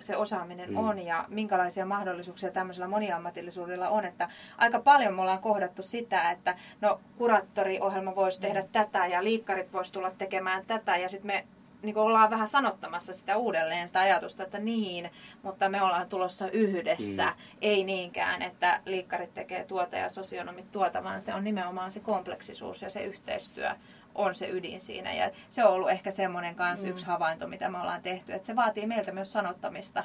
[0.00, 0.76] se osaaminen Mm.
[0.76, 4.04] on ja minkälaisia mahdollisuuksia tämmöisellä moniammatillisuudella on.
[4.04, 9.72] Että aika paljon me ollaan kohdattu sitä, että no kuraattoriohjelma voisi tehdä tätä ja liikkarit
[9.72, 11.44] voisi tulla tekemään tätä ja sitten me
[11.82, 15.10] niin ollaan vähän sanottamassa sitä uudelleen sitä ajatusta, että niin,
[15.42, 17.32] mutta me ollaan tulossa yhdessä, Mm.
[17.62, 22.82] ei niinkään, että liikkarit tekee tuota ja sosionomit tuota, vaan se on nimenomaan se kompleksisuus
[22.82, 23.70] ja se yhteistyö
[24.14, 25.14] on se ydin siinä.
[25.14, 26.90] Ja se on ollut ehkä semmoinen kanssa Mm.
[26.90, 30.04] yksi havainto, mitä me ollaan tehty, että se vaatii meiltä myös sanottamista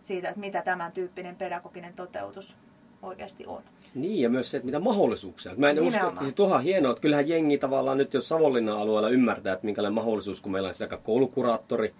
[0.00, 2.56] siitä, että mitä tämän tyyppinen pedagoginen toteutus
[3.02, 3.62] oikeasti on.
[3.94, 5.52] Niin, ja myös se, että mitä mahdollisuuksia.
[5.56, 6.12] Mä en usko, Nimenomaan.
[6.12, 9.94] että siis tuohan hienoa, että kyllähän jengi tavallaan nyt, jos Savonlinnan alueella ymmärtää, että minkälainen
[9.94, 11.94] mahdollisuus, kun meillä on sekä koulukuraattori,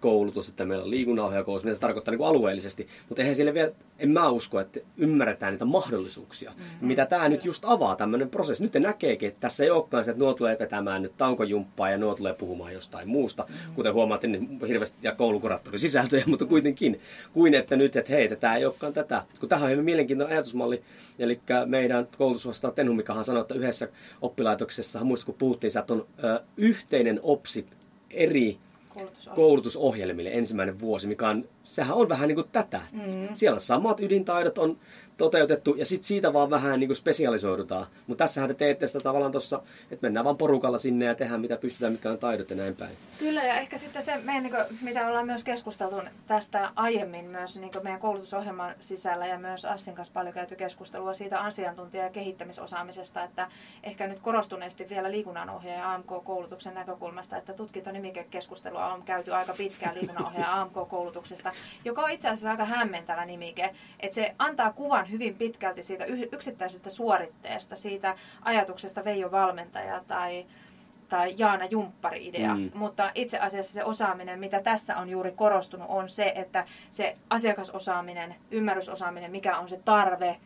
[0.00, 2.88] koulutus, että meillä on liikunnanohjaajakoulutus, mitä se tarkoittaa niin kuin alueellisesti.
[3.08, 6.50] Mutta eihän sille vielä, en mä usko, että ymmärretään niitä mahdollisuuksia.
[6.50, 6.88] Mm-hmm.
[6.88, 8.62] Mitä tämä nyt just avaa, tämmöinen prosessi.
[8.62, 11.98] Nyt ne näkeekin, että tässä ei olekaan se, että nuo tulee vetämään nyt tankojumppaa ja
[11.98, 13.42] nuo tulee puhumaan jostain muusta.
[13.48, 13.74] Mm-hmm.
[13.74, 17.00] Kuten huomaatte, niin hirveästi ja koulukuraattorin sisältöjä, mutta kuitenkin.
[17.32, 19.22] Kuin että nyt, että hei, tämä ei olekaan tätä.
[19.40, 20.82] Kun tähän on hyvin mielenkiintoinen ajatusmalli.
[21.18, 23.88] Eli meidän koulutusvastaava Tenhumikahan sanoi, että yhdessä
[24.22, 27.66] oppilaitoksessa, muista kun puhuttiin, että on ö, yhteinen OPSI
[28.10, 28.58] eri
[28.98, 29.34] Koulutusohjelma.
[29.36, 32.80] koulutusohjelmille ensimmäinen vuosi, mikä on sehän on vähän niin kuin tätä.
[32.92, 33.28] Mm-hmm.
[33.34, 34.78] Siellä samat ydintaidot on
[35.18, 37.86] toteutettu ja sitten siitä vaan vähän niin kuin spesialisoidutaan.
[38.06, 41.56] Mutta tässähän te teette sitä tavallaan tuossa, että mennään vaan porukalla sinne ja tehdään mitä
[41.56, 42.96] pystytään, mitkä on taidot ja näin päin.
[43.18, 47.58] Kyllä ja ehkä sitten se, meidän, niin kuin, mitä ollaan myös keskusteltu tästä aiemmin myös
[47.58, 52.10] niin kuin meidän koulutusohjelman sisällä ja myös Assin kanssa paljon käyty keskustelua siitä asiantuntija- ja
[52.10, 53.48] kehittämisosaamisesta, että
[53.82, 61.52] ehkä nyt korostuneesti vielä liikunnanohjaaja AMK-koulutuksen näkökulmasta, että tutkintonimikekeskustelua on käyty aika pitkään liikunnanohjaaja AMK-koulutuksesta,
[61.84, 66.90] joka on itse asiassa aika hämmentävä nimike, että se antaa kuvan hyvin pitkälti siitä yksittäisestä
[66.90, 70.46] suoritteesta, siitä ajatuksesta Veijo valmentaja tai,
[71.08, 72.54] tai Jaana Jumppari-idea.
[72.54, 72.70] Mm.
[72.74, 78.34] Mutta itse asiassa se osaaminen, mitä tässä on juuri korostunut, on se, että se asiakasosaaminen,
[78.50, 80.36] ymmärrysosaaminen, mikä on se tarve,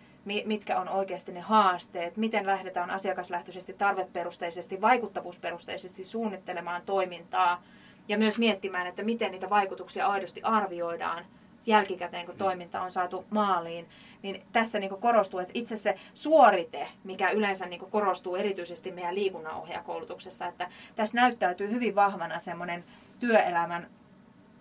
[0.44, 7.62] mitkä on oikeasti ne haasteet, miten lähdetään asiakaslähtöisesti, tarveperusteisesti, vaikuttavuusperusteisesti suunnittelemaan toimintaa
[8.08, 11.24] ja myös miettimään, että miten niitä vaikutuksia aidosti arvioidaan
[11.66, 13.88] jälkikäteen, kun toiminta on saatu maaliin,
[14.22, 20.46] niin tässä niin korostuu, että itse se suorite, mikä yleensä niin korostuu erityisesti meidän liikunnanohjaakoulutuksessa,
[20.46, 22.84] että tässä näyttäytyy hyvin vahvana semmoinen
[23.20, 23.90] työelämän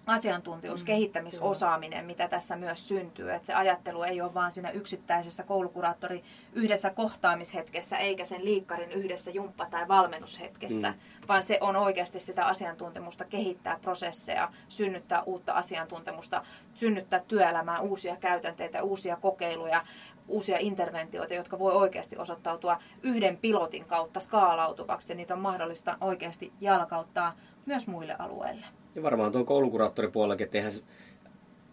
[0.05, 3.33] asiantuntijuus, mm, kehittämisosaaminen, mitä tässä myös syntyy.
[3.33, 9.31] Että se ajattelu ei ole vaan siinä yksittäisessä koulukuraattori yhdessä kohtaamishetkessä, eikä sen liikkarin yhdessä
[9.31, 11.27] jumppa- tai valmennushetkessä, mm.
[11.27, 18.83] vaan se on oikeasti sitä asiantuntemusta, kehittää prosesseja, synnyttää uutta asiantuntemusta, synnyttää työelämää, uusia käytänteitä,
[18.83, 19.83] uusia kokeiluja,
[20.27, 26.53] uusia interventioita, jotka voi oikeasti osoittautua yhden pilotin kautta skaalautuvaksi, ja niitä on mahdollista oikeasti
[26.61, 27.35] jalkauttaa
[27.65, 28.65] myös muille alueille.
[28.95, 30.71] Ja varmaan tuon koulukuraattoripuolellakin, että eihän,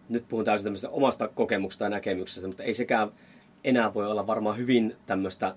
[0.09, 3.11] nyt puhun täysin tämmöisestä omasta kokemuksesta ja näkemyksestä, mutta ei sekään
[3.63, 5.55] enää voi olla varmaan hyvin tämmöistä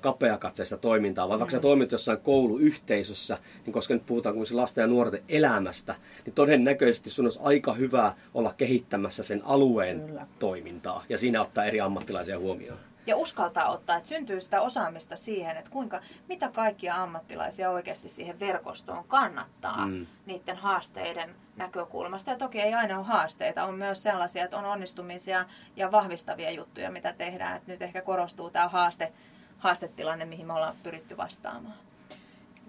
[0.00, 1.62] kapeakatseista toimintaa, vaan vaikka sä mm.
[1.62, 7.26] toimit jossain kouluyhteisössä, niin koska nyt puhutaan kuin lasten ja nuorten elämästä, niin todennäköisesti sun
[7.26, 10.26] olisi aika hyvä olla kehittämässä sen alueen Kyllä.
[10.38, 12.78] toimintaa ja siinä ottaa eri ammattilaisia huomioon
[13.10, 18.40] ja uskaltaa ottaa, että syntyy sitä osaamista siihen, että kuinka, mitä kaikkia ammattilaisia oikeasti siihen
[18.40, 20.06] verkostoon kannattaa mm.
[20.26, 22.30] niiden haasteiden näkökulmasta.
[22.30, 25.46] Ja toki ei aina ole haasteita, on myös sellaisia, että on onnistumisia
[25.76, 27.56] ja vahvistavia juttuja, mitä tehdään.
[27.56, 29.12] Että nyt ehkä korostuu tämä haaste,
[29.58, 31.74] haastetilanne, mihin me ollaan pyritty vastaamaan.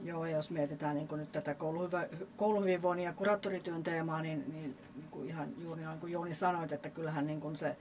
[0.04, 1.56] Joo, ja jos mietitään niin nyt tätä
[2.38, 6.90] kouluhyvinvoinnin ja kuraattorityön teemaa, niin, niin, niin kuin ihan juuri niin kuin Jouni sanoit, että
[6.90, 7.78] kyllähän niin kuin se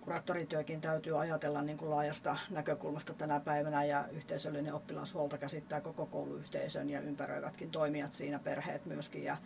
[0.00, 6.90] kuraattorityökin täytyy ajatella niin kuin laajasta näkökulmasta tänä päivänä ja yhteisöllinen oppilashuolto käsittää koko kouluyhteisön
[6.90, 9.24] ja ympäröivätkin toimijat siinä, perheet myöskin.
[9.24, 9.36] Ja,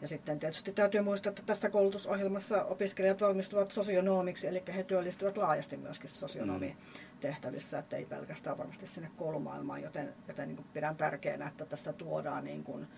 [0.00, 5.76] ja sitten tietysti täytyy muistaa, että tässä koulutusohjelmassa opiskelijat valmistuvat sosionomiksi, eli he työllistyvät laajasti
[5.76, 11.64] myöskin sosionomitehtävissä, että ei pelkästään varmasti sinne koulumaailmaan, joten, joten niin kuin pidän tärkeänä, että
[11.64, 12.88] tässä tuodaan niin kuin,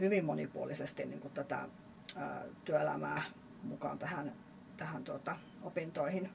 [0.00, 1.68] hyvin monipuolisesti niin kuin tätä
[2.64, 3.22] työelämää
[3.62, 4.32] mukaan tähän
[4.78, 6.30] tähän tuota, opintoihin.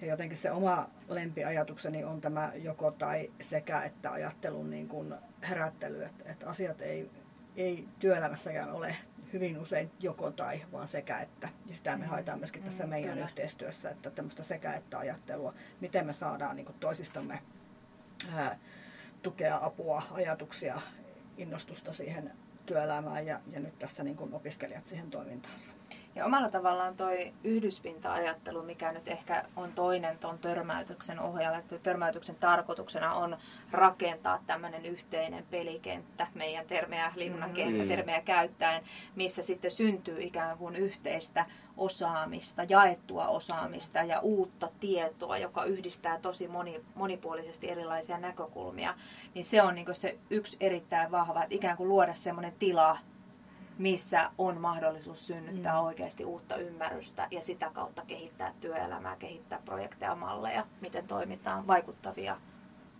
[0.00, 5.14] Ja jotenkin se oma lempiajatukseni on tämä joko tai sekä että ajattelun niin kuin
[5.48, 7.10] herättely, että, että asiat ei,
[7.56, 8.96] ei työelämässäkään ole
[9.32, 11.48] hyvin usein joko tai, vaan sekä että.
[11.66, 12.10] Ja sitä me mm.
[12.10, 13.26] haetaan myöskin tässä mm, meidän kyllä.
[13.26, 17.42] yhteistyössä, että tämmöistä sekä että ajattelua, miten me saadaan niin kuin toisistamme
[18.34, 18.58] ää,
[19.22, 20.80] tukea, apua, ajatuksia,
[21.36, 22.32] innostusta siihen
[22.66, 25.72] työelämään ja, ja nyt tässä niin kuin opiskelijat siihen toimintaansa.
[26.14, 32.36] Ja omalla tavallaan toi yhdyspinta-ajattelu, mikä nyt ehkä on toinen tuon törmäytyksen ohjalla, että törmäytyksen
[32.36, 33.36] tarkoituksena on
[33.70, 37.88] rakentaa tämmöinen yhteinen pelikenttä, meidän termejä, liikunnan mm-hmm.
[37.88, 38.82] termejä käyttäen,
[39.16, 46.48] missä sitten syntyy ikään kuin yhteistä osaamista, jaettua osaamista ja uutta tietoa, joka yhdistää tosi
[46.48, 48.94] moni, monipuolisesti erilaisia näkökulmia,
[49.34, 52.98] niin se on niin se yksi erittäin vahva, että ikään kuin luoda semmoinen tila,
[53.78, 55.86] missä on mahdollisuus synnyttää mm.
[55.86, 62.40] oikeasti uutta ymmärrystä ja sitä kautta kehittää työelämää, kehittää projekteja, malleja, miten toimitaan, vaikuttavia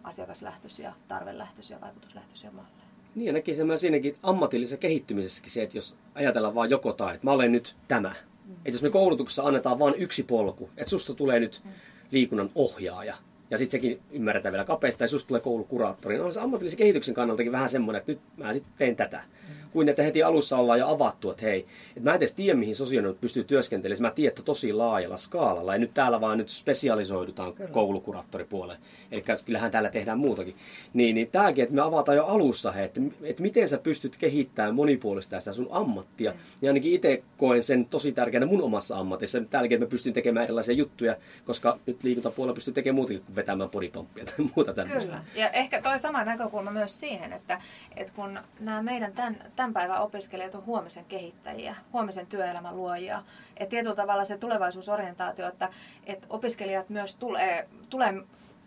[0.02, 2.78] asiakaslähtöisiä, tarvelähtöisiä, vaikutuslähtöisiä malleja.
[3.14, 7.26] Niin ja näkisin mä siinäkin ammatillisessa kehittymisessäkin se, että jos ajatellaan vaan joko tai, että
[7.26, 8.08] mä olen nyt tämä.
[8.44, 8.52] Mm.
[8.52, 11.70] Että jos me koulutuksessa annetaan vain yksi polku, että susta tulee nyt mm.
[12.10, 13.14] liikunnan ohjaaja,
[13.50, 17.14] ja sitten sekin ymmärretään vielä kapeasti, tai susta tulee koulukuraattori, niin on se ammatillisen kehityksen
[17.14, 19.22] kannaltakin vähän semmoinen, että nyt mä sitten teen tätä.
[19.48, 22.58] Mm kuin että heti alussa ollaan jo avattu, että hei, että mä en edes tiedä,
[22.58, 24.02] mihin sosionomit pystyy työskentelemään.
[24.02, 25.74] Mä tiedän, että tosi laajalla skaalalla.
[25.74, 27.70] Ja nyt täällä vaan nyt spesialisoidutaan Kyllä.
[27.70, 28.78] koulukuraattoripuolelle.
[29.12, 30.56] Eli kyllähän täällä tehdään muutakin.
[30.92, 34.74] Niin, niin tämäkin, että me avataan jo alussa, he, että, että miten sä pystyt kehittämään
[34.74, 36.30] monipuolista sitä sun ammattia.
[36.30, 36.38] Mm.
[36.62, 39.40] Ja ainakin itse koen sen tosi tärkeänä mun omassa ammatissa.
[39.50, 43.70] Täälläkin, että mä pystyn tekemään erilaisia juttuja, koska nyt liikuntapuolella pystyy tekemään muutakin kuin vetämään
[43.70, 45.10] podipomppia tai muuta tämmöistä.
[45.10, 45.24] Kyllä.
[45.34, 47.60] Ja ehkä toi sama näkökulma myös siihen, että,
[47.96, 53.22] että kun nämä meidän tämän, tämän päivän opiskelijat on huomisen kehittäjiä, huomisen työelämän luojia.
[53.56, 55.68] Et tietyllä tavalla se tulevaisuusorientaatio, että,
[56.06, 58.14] että opiskelijat myös tulee, tulee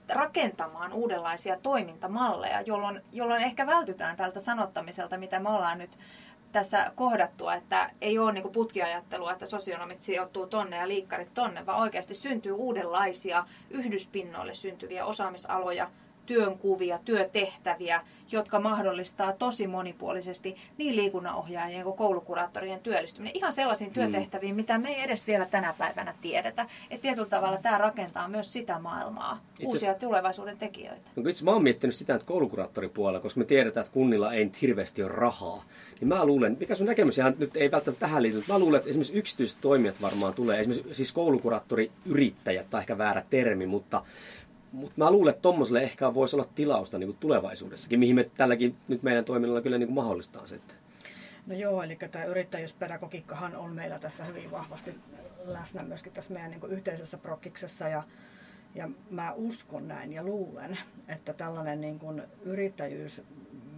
[0.10, 5.98] rakentamaan uudenlaisia toimintamalleja, jolloin, jolloin ehkä vältytään tältä sanottamiselta, mitä me ollaan nyt
[6.52, 11.80] tässä kohdattua, että ei ole niin putkiajattelua, että sosionomit sijoittuu tonne ja liikkarit tonne, vaan
[11.80, 15.92] oikeasti syntyy uudenlaisia yhdyspinnoille syntyviä osaamisaloja,
[16.34, 23.38] työnkuvia, työtehtäviä, jotka mahdollistaa tosi monipuolisesti niin liikunnanohjaajien kuin koulukuraattorien työllistyminen.
[23.38, 23.94] Ihan sellaisiin mm.
[23.94, 26.66] työtehtäviin, mitä me ei edes vielä tänä päivänä tiedetä.
[26.90, 31.10] Että tietyllä tavalla tämä rakentaa myös sitä maailmaa, itse, uusia tulevaisuuden tekijöitä.
[31.16, 34.62] No, itse mä oon miettinyt sitä, että koulukuraattoripuolella, koska me tiedetään, että kunnilla ei nyt
[34.62, 35.64] hirveästi ole rahaa,
[36.00, 38.78] niin mä luulen, mikä sun näkemys ihan nyt ei välttämättä tähän liity, mutta mä luulen,
[38.78, 44.04] että esimerkiksi yksityiset toimijat varmaan tulee, esimerkiksi siis koulukuraattori-yrittäjät, tai ehkä väärä termi, mutta
[44.72, 48.76] mutta mä luulen, että tuommoiselle ehkä voisi olla tilausta niin kuin tulevaisuudessakin, mihin me tälläkin
[48.88, 50.56] nyt meidän toiminnalla kyllä niin kuin mahdollistaa se.
[50.56, 50.74] Että.
[51.48, 54.96] No joo, eli tämä yrittäjyyspedagogiikkahan on meillä tässä hyvin vahvasti
[55.46, 58.04] läsnä myöskin tässä meidän niin kuin yhteisessä prokkiksessa ja,
[58.76, 63.22] ja mä uskon näin ja luulen, että tällainen niin kuin yrittäjyys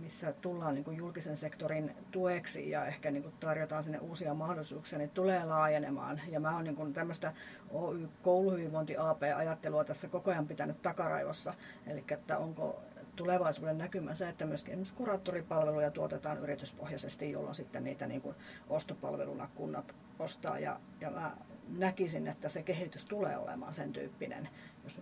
[0.04, 5.00] missä tullaan niin kuin julkisen sektorin tueksi ja ehkä niin kuin tarjotaan sinne uusia mahdollisuuksia,
[5.00, 6.22] niin tulee laajenemaan.
[6.28, 7.34] Ja mä oon niin tämmöistä
[7.70, 11.54] Oy kouluhyvinvointi AP-ajattelua tässä koko ajan pitänyt takaraivossa.
[11.88, 12.84] Eli että onko
[13.16, 18.36] tulevaisuuden näkymä se, että myöskin esimerkiksi kuraattoripalveluja tuotetaan yrityspohjaisesti, jolloin sitten niitä niin kuin
[18.70, 20.60] ostopalveluna kunnat ostaa.
[20.60, 21.38] Ja, ja mä
[21.68, 24.50] näkisin, että se kehitys tulee olemaan sen tyyppinen,
[24.84, 25.02] jos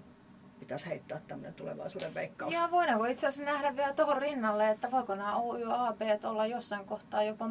[0.62, 2.54] pitäisi heittää tämmöinen tulevaisuuden veikkaus.
[2.54, 7.24] Ja voidaanko itse asiassa nähdä vielä tuohon rinnalle, että voiko nämä OYAB olla jossain kohtaa
[7.24, 7.46] jopa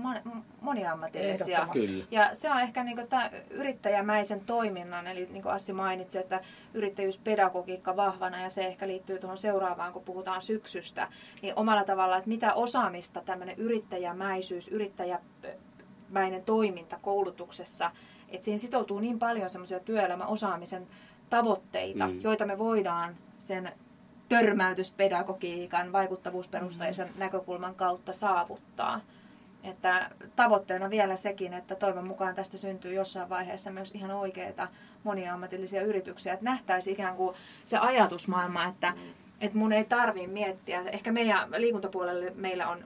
[0.60, 1.68] moniammatillisia.
[2.10, 6.40] Ja se on ehkä niin tämä yrittäjämäisen toiminnan, eli niin kuin Assi mainitsi, että
[6.74, 11.08] yrittäjyyspedagogiikka vahvana ja se ehkä liittyy tuohon seuraavaan, kun puhutaan syksystä,
[11.42, 17.90] niin omalla tavalla, että mitä osaamista tämmöinen yrittäjämäisyys, yrittäjämäinen toiminta koulutuksessa,
[18.28, 20.86] että siihen sitoutuu niin paljon semmoisia työelämäosaamisen
[21.30, 22.20] tavoitteita, mm.
[22.22, 23.72] joita me voidaan sen
[24.28, 27.18] törmäytyspedagogiikan, vaikuttavuusperusteisen mm.
[27.18, 29.00] näkökulman kautta saavuttaa.
[29.64, 34.68] Että tavoitteena vielä sekin, että toivon mukaan tästä syntyy jossain vaiheessa myös ihan oikeita
[35.04, 36.32] moniammatillisia yrityksiä.
[36.32, 38.94] Että nähtäisi ikään kuin se ajatusmaailma, että,
[39.40, 40.82] että mun ei tarvii miettiä.
[40.82, 42.84] Ehkä meidän liikuntapuolelle meillä on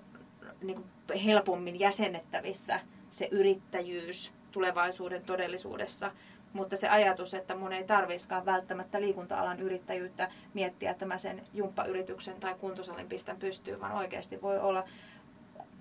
[0.63, 2.81] niin kuin helpommin jäsennettävissä
[3.11, 6.11] se yrittäjyys tulevaisuuden todellisuudessa–
[6.55, 12.41] mutta se ajatus, että mun ei tarviskaan välttämättä liikunta-alan yrittäjyyttä miettiä, että mä sen jumppayrityksen
[12.41, 14.85] tai kuntosalin pistän pystyyn, vaan oikeasti voi olla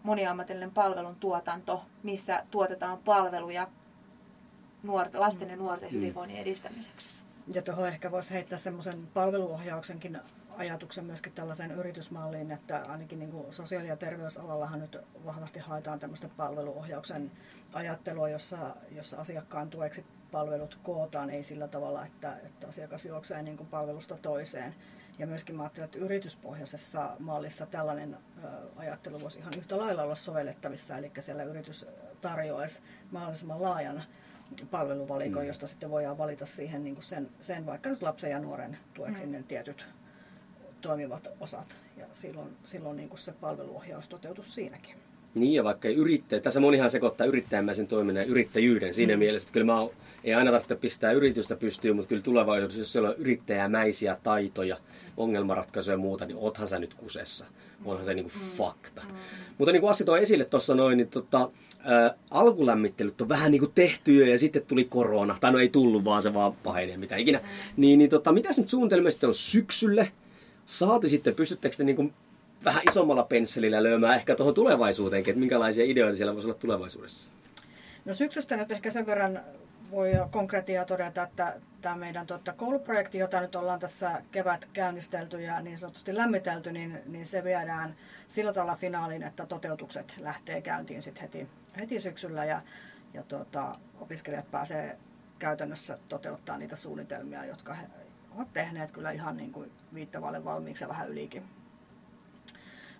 [0.03, 3.67] moniammatillinen palvelun tuotanto, missä tuotetaan palveluja
[4.83, 5.95] nuorten, lasten ja nuorten mm.
[5.95, 7.09] hyvinvoinnin edistämiseksi.
[7.53, 10.19] Ja tuohon ehkä voisi heittää semmoisen palveluohjauksenkin
[10.57, 16.29] ajatuksen myöskin tällaisen yritysmalliin, että ainakin niin kuin sosiaali- ja terveysalallahan nyt vahvasti haetaan tämmöistä
[16.37, 17.31] palveluohjauksen
[17.73, 18.57] ajattelua, jossa,
[18.91, 24.17] jossa asiakkaan tueksi palvelut kootaan, ei sillä tavalla, että, että asiakas juoksee niin kuin palvelusta
[24.21, 24.75] toiseen.
[25.19, 28.17] Ja myöskin mä ajattelen, että yrityspohjaisessa mallissa tällainen
[28.75, 31.85] ajattelu voisi ihan yhtä lailla olla sovellettavissa, eli siellä yritys
[32.21, 34.03] tarjoaisi mahdollisimman laajan
[34.71, 35.47] palveluvalikon, mm.
[35.47, 39.25] josta sitten voidaan valita siihen niin kuin sen, sen vaikka nyt lapsen ja nuoren tueksi
[39.25, 39.31] mm.
[39.31, 39.85] ne tietyt
[40.81, 41.75] toimivat osat.
[41.97, 45.02] Ja silloin, silloin niin kuin se palveluohjaus toteutus siinäkin.
[45.35, 49.19] Niin, ja vaikka ei yrittäjä, tässä monihan sekoittaa yrittäjämäisen toiminnan ja yrittäjyyden siinä mm.
[49.19, 49.91] mielessä, että kyllä mä oon
[50.23, 54.77] ei aina tarvitse pistää yritystä pystyyn, mutta kyllä tulevaisuudessa, jos siellä on yrittäjämäisiä taitoja,
[55.17, 57.45] ongelmanratkaisuja ja muuta, niin oothan sä nyt kusessa.
[57.85, 59.01] Onhan se niin kuin fakta.
[59.01, 59.17] Mm.
[59.57, 61.49] Mutta niin kuin Assi toi esille tuossa noin, niin tota,
[61.91, 65.37] ä, alkulämmittelyt on vähän niin kuin tehty jo ja sitten tuli korona.
[65.41, 67.37] Tai no ei tullut, vaan se vaan pahenee, mitä ikinä.
[67.37, 67.45] Mm.
[67.77, 70.11] Niin, niin tota, mitäs nyt suunnitelmia sitten on syksylle?
[70.65, 72.13] Saati sitten, pystyttekö te niin kuin
[72.65, 77.33] vähän isommalla pensselillä löymään ehkä tuohon tulevaisuuteenkin, että minkälaisia ideoita siellä voisi olla tulevaisuudessa?
[78.05, 79.39] No syksystä nyt ehkä sen verran
[79.91, 85.61] voi konkreettia todeta, että tämä meidän tuota, kouluprojekti, jota nyt ollaan tässä kevät käynnistelty ja
[85.61, 87.95] niin sanotusti lämmitelty, niin, niin se viedään
[88.27, 91.47] sillä tavalla finaaliin, että toteutukset lähtee käyntiin sit heti,
[91.77, 92.61] heti syksyllä ja,
[93.13, 94.97] ja tuota, opiskelijat pääsee
[95.39, 97.87] käytännössä toteuttaa niitä suunnitelmia, jotka he
[98.35, 101.43] ovat tehneet kyllä ihan niin kuin viittavalle valmiiksi ja vähän ylikin.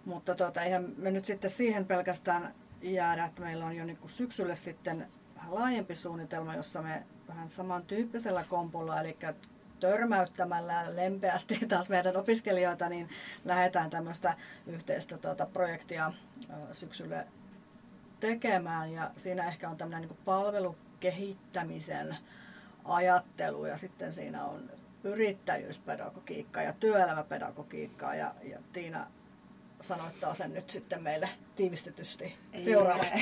[0.06, 4.56] Mutta tuota, eihän me nyt sitten siihen pelkästään jäädä, että meillä on jo niin syksylle
[4.56, 9.18] sitten vähän laajempi suunnitelma, jossa me vähän samantyyppisellä kompolla, eli
[9.80, 13.10] törmäyttämällä lempeästi taas meidän opiskelijoita, niin
[13.46, 14.38] lähdetään tämmöistä
[14.68, 16.13] yhteistä tuota, projektia
[16.72, 17.28] syksylle
[18.20, 18.94] tekemään.
[18.94, 22.18] Ja siinä ehkä on tämmöinen niin palvelukehittämisen
[22.86, 24.72] ajattelu ja sitten siinä on
[25.04, 29.08] yrittäjyyspedagogiikka ja työelämäpedagogiikka ja, ja Tiina
[29.84, 33.21] sanoittaa sen nyt sitten meille tiivistetysti seuraavasti.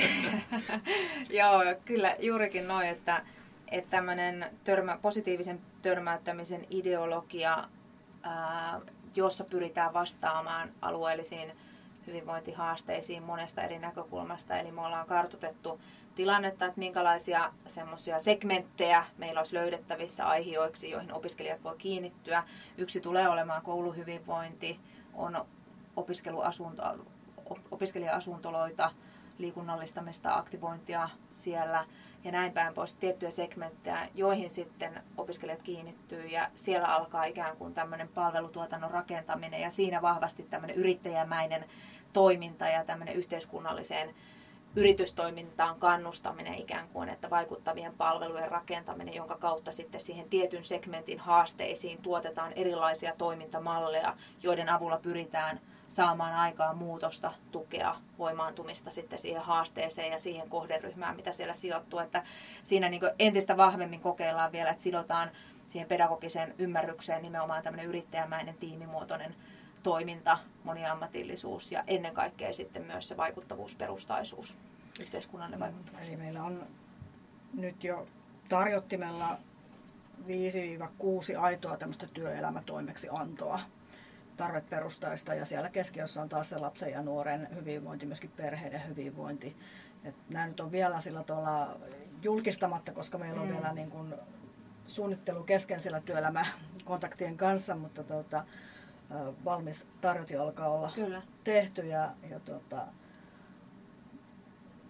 [1.38, 3.22] Joo, kyllä juurikin noin, että,
[3.70, 7.68] että tämmöinen törmä, positiivisen törmäyttämisen ideologia,
[8.22, 8.80] ää,
[9.16, 11.52] jossa pyritään vastaamaan alueellisiin
[12.06, 14.56] hyvinvointihaasteisiin monesta eri näkökulmasta.
[14.56, 15.80] Eli me ollaan kartotettu
[16.14, 22.44] tilannetta, että minkälaisia semmoisia segmenttejä meillä olisi löydettävissä aiheiksi, joihin opiskelijat voi kiinnittyä.
[22.78, 24.80] Yksi tulee olemaan kouluhyvinvointi,
[25.14, 25.46] on
[25.96, 26.82] opiskeluasunto,
[27.70, 28.90] opiskelija-asuntoloita,
[29.38, 31.84] liikunnallistamista, aktivointia siellä
[32.24, 32.94] ja näin päin pois.
[32.94, 39.70] Tiettyjä segmenttejä, joihin sitten opiskelijat kiinnittyy ja siellä alkaa ikään kuin tämmöinen palvelutuotannon rakentaminen ja
[39.70, 41.64] siinä vahvasti tämmöinen yrittäjämäinen
[42.12, 44.14] toiminta ja tämmöinen yhteiskunnalliseen
[44.76, 52.02] yritystoimintaan kannustaminen ikään kuin, että vaikuttavien palvelujen rakentaminen, jonka kautta sitten siihen tietyn segmentin haasteisiin
[52.02, 55.60] tuotetaan erilaisia toimintamalleja, joiden avulla pyritään
[55.92, 61.98] saamaan aikaan muutosta, tukea, voimaantumista sitten siihen haasteeseen ja siihen kohderyhmään, mitä siellä sijoittuu.
[61.98, 62.22] Että
[62.62, 65.30] siinä niin entistä vahvemmin kokeillaan vielä, että sidotaan
[65.68, 69.34] siihen pedagogiseen ymmärrykseen nimenomaan tämmöinen yrittäjämäinen tiimimuotoinen
[69.82, 74.56] toiminta, moniammatillisuus ja ennen kaikkea sitten myös se vaikuttavuusperustaisuus,
[75.00, 76.08] yhteiskunnallinen mm, vaikuttavuus.
[76.08, 76.66] Eli meillä on
[77.54, 78.08] nyt jo
[78.48, 79.28] tarjottimella
[80.26, 83.60] 5-6 aitoa tämmöistä työelämätoimeksi antoa
[84.36, 89.56] tarveperustaista ja siellä keskiössä on taas se lapsen ja nuoren hyvinvointi, myöskin perheiden hyvinvointi.
[90.04, 91.76] Et nämä nyt on vielä sillä tavalla
[92.22, 93.54] julkistamatta, koska meillä on mm.
[93.54, 94.14] vielä niin kuin
[94.86, 98.44] suunnittelu kesken siellä työelämäkontaktien kanssa, mutta tuota,
[99.44, 101.22] valmis tarjoti alkaa olla Kyllä.
[101.44, 102.86] tehty ja, ja tuota,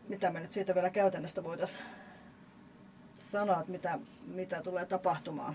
[0.09, 1.85] mitä me nyt siitä vielä käytännöstä voitaisiin
[3.19, 5.55] sanoa, että mitä, mitä tulee tapahtumaan.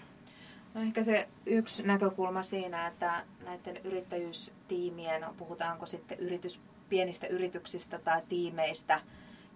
[0.78, 6.60] No ehkä se yksi näkökulma siinä, että näiden yrittäjyystiimien, puhutaanko sitten yritys,
[6.90, 9.02] pienistä yrityksistä tai tiimeistä,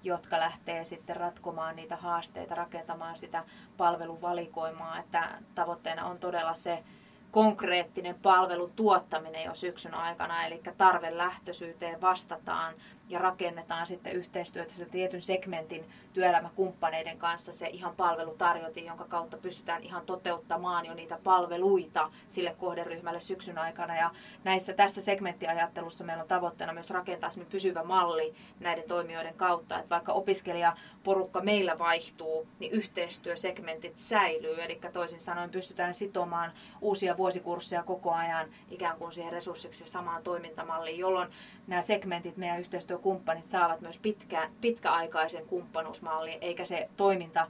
[0.04, 3.44] jotka lähtee sitten ratkomaan niitä haasteita, rakentamaan sitä
[3.78, 6.84] palveluvalikoimaa, että tavoitteena on todella se,
[7.32, 12.74] konkreettinen palvelun tuottaminen jo syksyn aikana, eli tarvelähtöisyyteen vastataan
[13.12, 19.84] ja rakennetaan sitten yhteistyötä sen tietyn segmentin työelämäkumppaneiden kanssa se ihan palvelutarjotin, jonka kautta pystytään
[19.84, 23.96] ihan toteuttamaan jo niitä palveluita sille kohderyhmälle syksyn aikana.
[23.96, 24.12] Ja
[24.44, 30.14] näissä, tässä segmenttiajattelussa meillä on tavoitteena myös rakentaa pysyvä malli näiden toimijoiden kautta, että vaikka
[30.14, 34.62] opiskelijaporukka meillä vaihtuu, niin yhteistyösegmentit säilyy.
[34.64, 36.52] Eli toisin sanoen pystytään sitomaan
[36.82, 41.30] uusia vuosikursseja koko ajan ikään kuin siihen resurssiksi samaan toimintamalliin, jolloin
[41.68, 42.60] nämä segmentit, meidän
[43.02, 47.48] yhteistyökumppanit saavat myös pitkä, pitkäaikaisen kumppanuusmallin, eikä se toiminta,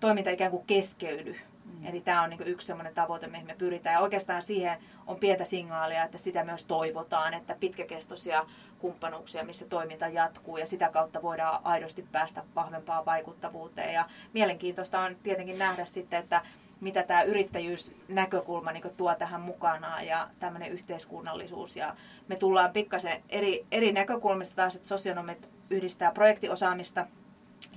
[0.00, 1.36] toiminta ikään kuin keskeydy.
[1.64, 1.86] Mm.
[1.86, 3.94] Eli tämä on niin yksi sellainen tavoite, mihin me pyritään.
[3.94, 8.46] Ja oikeastaan siihen on pientä signaalia, että sitä myös toivotaan, että pitkäkestoisia
[8.78, 13.94] kumppanuuksia, missä toiminta jatkuu ja sitä kautta voidaan aidosti päästä vahvempaan vaikuttavuuteen.
[13.94, 16.42] Ja mielenkiintoista on tietenkin nähdä sitten, että
[16.82, 21.76] mitä tämä yrittäjyysnäkökulma niin tuo tähän mukanaan ja tämmöinen yhteiskunnallisuus.
[21.76, 21.96] Ja
[22.28, 27.06] me tullaan pikkasen eri, eri näkökulmista taas, että sosionomit yhdistää projektiosaamista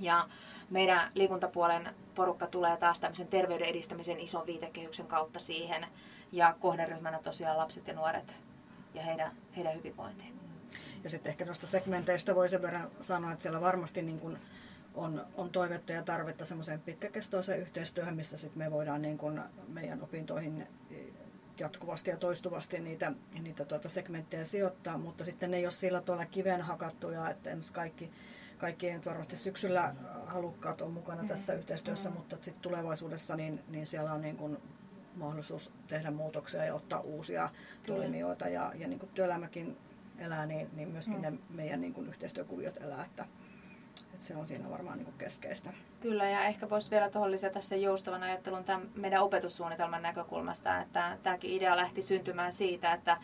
[0.00, 0.28] ja
[0.70, 5.86] meidän liikuntapuolen porukka tulee taas tämmöisen terveyden edistämisen ison viitekehyksen kautta siihen
[6.32, 8.40] ja kohderyhmänä tosiaan lapset ja nuoret
[8.94, 10.32] ja heidän, heidän hyvinvointi.
[11.04, 14.38] Ja sitten ehkä noista segmenteistä voi sen verran sanoa, että siellä varmasti niin kuin
[14.96, 20.02] on, on toivetta ja tarvetta semmoiseen pitkäkestoiseen yhteistyöhön, missä sit me voidaan niin kuin meidän
[20.02, 20.66] opintoihin
[21.60, 26.26] jatkuvasti ja toistuvasti niitä, niitä tuota segmenttejä sijoittaa, mutta sitten ne ei ole sillä tavalla
[26.26, 28.10] kiven hakattuja, että kaikki,
[28.58, 29.94] kaikki ei varmasti syksyllä
[30.26, 31.28] halukkaat on mukana mm.
[31.28, 32.16] tässä yhteistyössä, mm.
[32.16, 34.58] mutta sitten tulevaisuudessa niin, niin siellä on niin kuin
[35.14, 37.50] mahdollisuus tehdä muutoksia ja ottaa uusia
[37.82, 37.98] Kyllä.
[37.98, 39.76] toimijoita ja, ja niin kuin työelämäkin
[40.18, 41.22] elää, niin, niin myöskin mm.
[41.22, 43.24] ne meidän niin kuin yhteistyökuviot elää, että,
[44.16, 45.72] että se on siinä varmaan niin keskeistä.
[46.00, 51.18] Kyllä, ja ehkä voisi vielä tuohon lisätä sen joustavan ajattelun tämän meidän opetussuunnitelman näkökulmasta, että
[51.22, 53.16] tämäkin idea lähti syntymään siitä, että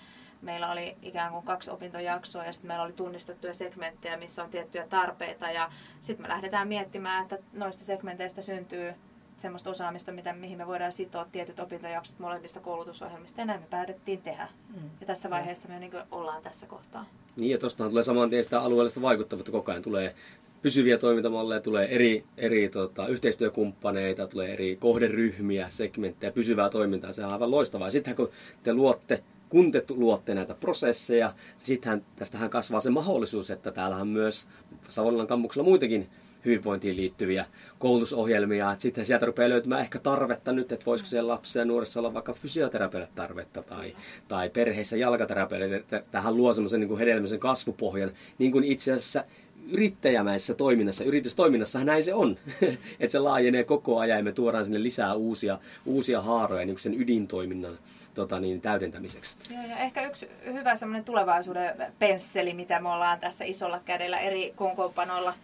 [0.43, 4.87] meillä oli ikään kuin kaksi opintojaksoa ja sitten meillä oli tunnistettuja segmenttejä, missä on tiettyjä
[4.87, 5.71] tarpeita ja
[6.01, 8.95] sitten me lähdetään miettimään, että noista segmenteistä syntyy
[9.39, 14.23] semmoista osaamista, mitä, mihin me voidaan sitoa tietyt opintojaksot molemmista koulutusohjelmista ja näin me päätettiin
[14.23, 14.49] tehdä.
[14.69, 14.91] Mm.
[15.01, 17.07] Ja tässä vaiheessa me niin ollaan tässä kohtaa.
[17.37, 19.83] Niin ja tuostahan tulee saman tien sitä alueellista vaikuttavuutta koko ajan.
[19.83, 20.15] Tulee
[20.63, 27.13] pysyviä toimintamalleja, tulee eri, eri tota, yhteistyökumppaneita, tulee eri kohderyhmiä, segmenttejä, pysyvää toimintaa.
[27.13, 27.91] Se on aivan loistavaa.
[27.91, 28.31] Sitten kun
[28.63, 34.09] te luotte kun te luotte näitä prosesseja, niin sittenhän tästähän kasvaa se mahdollisuus, että täällähän
[34.09, 34.47] myös
[34.89, 36.09] Savonlinnan kampuksella muitakin
[36.45, 37.47] hyvinvointiin liittyviä
[37.79, 38.75] koulutusohjelmia.
[38.79, 42.33] Sitten sieltä rupeaa löytymään ehkä tarvetta nyt, että voisiko siellä lapsissa ja nuorissa olla vaikka
[42.33, 43.97] fysioterapeulle tarvetta tai,
[44.29, 45.85] tai perheissä jalkaterapeulle.
[46.11, 49.25] Tähän luo semmoisen niin hedelmällisen kasvupohjan, niin kuin itse asiassa
[49.71, 52.37] yrittäjämäisessä toiminnassa, yritystoiminnassa näin se on.
[53.01, 57.01] että se laajenee koko ajan ja me tuodaan sinne lisää uusia, uusia haaroja niin sen
[57.01, 57.79] ydintoiminnan
[58.15, 59.39] tota niin, täydentämiseksi.
[59.51, 64.53] Joo, ja ehkä yksi hyvä semmoinen tulevaisuuden pensseli, mitä me ollaan tässä isolla kädellä eri
[64.57, 65.35] konkoopanoilla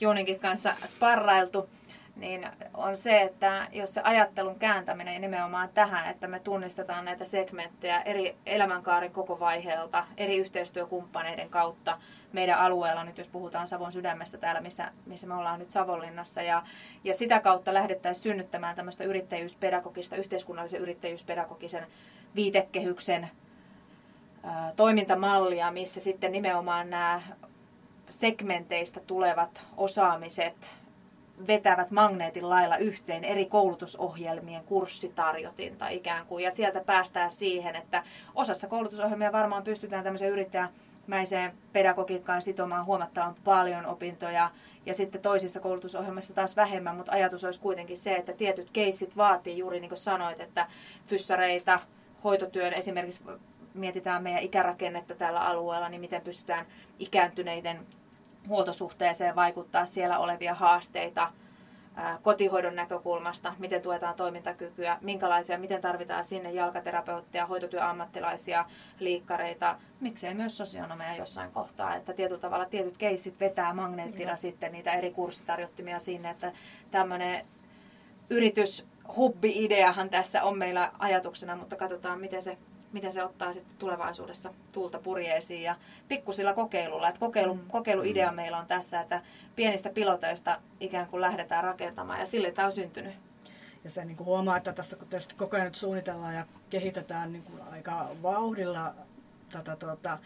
[0.00, 1.68] Juuninkin kanssa sparrailtu,
[2.16, 8.00] niin on se, että jos se ajattelun kääntäminen nimenomaan tähän, että me tunnistetaan näitä segmenttejä
[8.00, 11.98] eri elämänkaaren koko vaiheelta, eri yhteistyökumppaneiden kautta
[12.32, 16.62] meidän alueella, nyt jos puhutaan Savon sydämestä täällä, missä, missä me ollaan nyt Savonlinnassa, ja,
[17.04, 21.86] ja sitä kautta lähdettäisiin synnyttämään tämmöistä yrittäjyyspedagogista, yhteiskunnallisen yrittäjyyspedagogisen
[22.34, 23.30] viitekehyksen
[24.42, 27.22] ää, toimintamallia, missä sitten nimenomaan nämä
[28.08, 30.82] segmenteistä tulevat osaamiset
[31.46, 36.44] vetävät magneetin lailla yhteen eri koulutusohjelmien kurssitarjotinta ikään kuin.
[36.44, 38.02] Ja sieltä päästään siihen, että
[38.34, 40.32] osassa koulutusohjelmia varmaan pystytään tämmöiseen
[41.02, 44.50] yrittäjämäiseen pedagogiikkaan sitomaan huomattavan paljon opintoja.
[44.86, 49.58] Ja sitten toisissa koulutusohjelmissa taas vähemmän, mutta ajatus olisi kuitenkin se, että tietyt keissit vaatii
[49.58, 50.66] juuri niin kuin sanoit, että
[51.06, 51.80] fyssareita,
[52.24, 53.22] hoitotyön esimerkiksi
[53.74, 56.66] mietitään meidän ikärakennetta tällä alueella, niin miten pystytään
[56.98, 57.86] ikääntyneiden
[58.48, 61.32] huoltosuhteeseen vaikuttaa siellä olevia haasteita
[62.22, 68.64] kotihoidon näkökulmasta, miten tuetaan toimintakykyä, minkälaisia, miten tarvitaan sinne jalkaterapeutteja, hoitotyöammattilaisia,
[69.00, 74.36] liikkareita, miksei myös sosionomeja jossain kohtaa, että tietyllä tavalla tietyt keissit vetää magneettina ja.
[74.36, 76.52] sitten niitä eri kurssitarjottimia sinne, että
[76.90, 77.46] tämmöinen
[78.30, 78.86] yritys
[79.16, 82.58] hubbi-ideahan tässä on meillä ajatuksena, mutta katsotaan miten se
[82.92, 85.76] miten se ottaa sitten tulevaisuudessa tuulta purjeisiin ja
[86.08, 87.08] pikkusilla kokeilulla.
[87.08, 87.68] Että kokeilu, mm.
[87.70, 88.36] kokeiluidea mm.
[88.36, 89.22] meillä on tässä, että
[89.56, 93.14] pienistä piloteista ikään kuin lähdetään rakentamaan ja sille tämä on syntynyt.
[93.84, 97.32] Ja se niin kuin huomaa, että tässä kun tietysti koko ajan nyt suunnitellaan ja kehitetään
[97.32, 98.94] niin kuin aika vauhdilla
[99.52, 100.18] tätä tuota,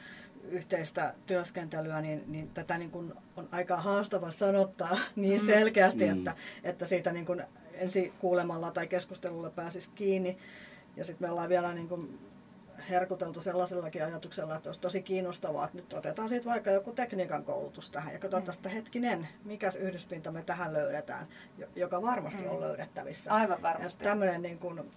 [0.49, 5.47] yhteistä työskentelyä, niin, niin tätä niin kuin on aika haastava sanottaa niin mm.
[5.47, 6.19] selkeästi, mm.
[6.19, 7.43] että, että siitä niin kuin
[7.73, 10.39] ensi kuulemalla tai keskustelulla pääsisi kiinni.
[10.97, 12.19] Ja sitten me ollaan vielä niin kuin
[12.91, 17.91] herkuteltu sellaisellakin ajatuksella, että olisi tosi kiinnostavaa, että nyt otetaan siitä vaikka joku tekniikan koulutus
[17.91, 21.27] tähän ja katsotaan sitä hetkinen, mikä yhdyspinta me tähän löydetään,
[21.77, 22.51] joka varmasti mm.
[22.51, 23.35] on löydettävissä.
[23.35, 24.05] Aivan varmasti.
[24.05, 24.93] Ja tämmöinen niin kuin,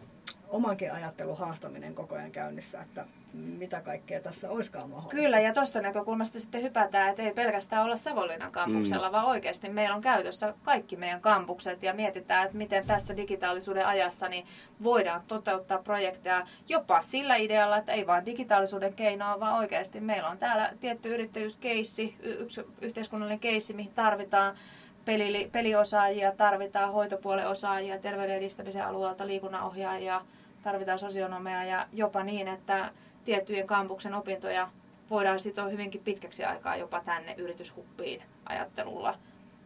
[0.48, 5.22] omankin ajattelun haastaminen koko ajan käynnissä, että mitä kaikkea tässä olisikaan mahdollista.
[5.22, 9.12] Kyllä, ja tuosta näkökulmasta sitten hypätään, että ei pelkästään olla Savonlinnan kampuksella, mm.
[9.12, 14.30] vaan oikeasti meillä on käytössä kaikki meidän kampukset ja mietitään, että miten tässä digitaalisuuden ajassa
[14.30, 14.46] niin
[14.84, 20.38] voidaan toteuttaa projekteja jopa sillä idealla, että ei vain digitaalisuuden keinoa, vaan oikeasti meillä on
[20.38, 24.58] täällä tietty yrittäjyyskeissi, yksi yhteiskunnallinen keissi, mihin tarvitaan
[25.06, 30.22] peli, peliosaajia, tarvitaan hoitopuolen osaajia, terveyden edistämisen alueelta liikunnanohjaajia,
[30.62, 32.92] tarvitaan sosionomeja ja jopa niin, että
[33.30, 34.70] tiettyjen kampuksen opintoja
[35.10, 39.16] voidaan sitoa hyvinkin pitkäksi aikaa jopa tänne yrityshuppiin ajattelulla.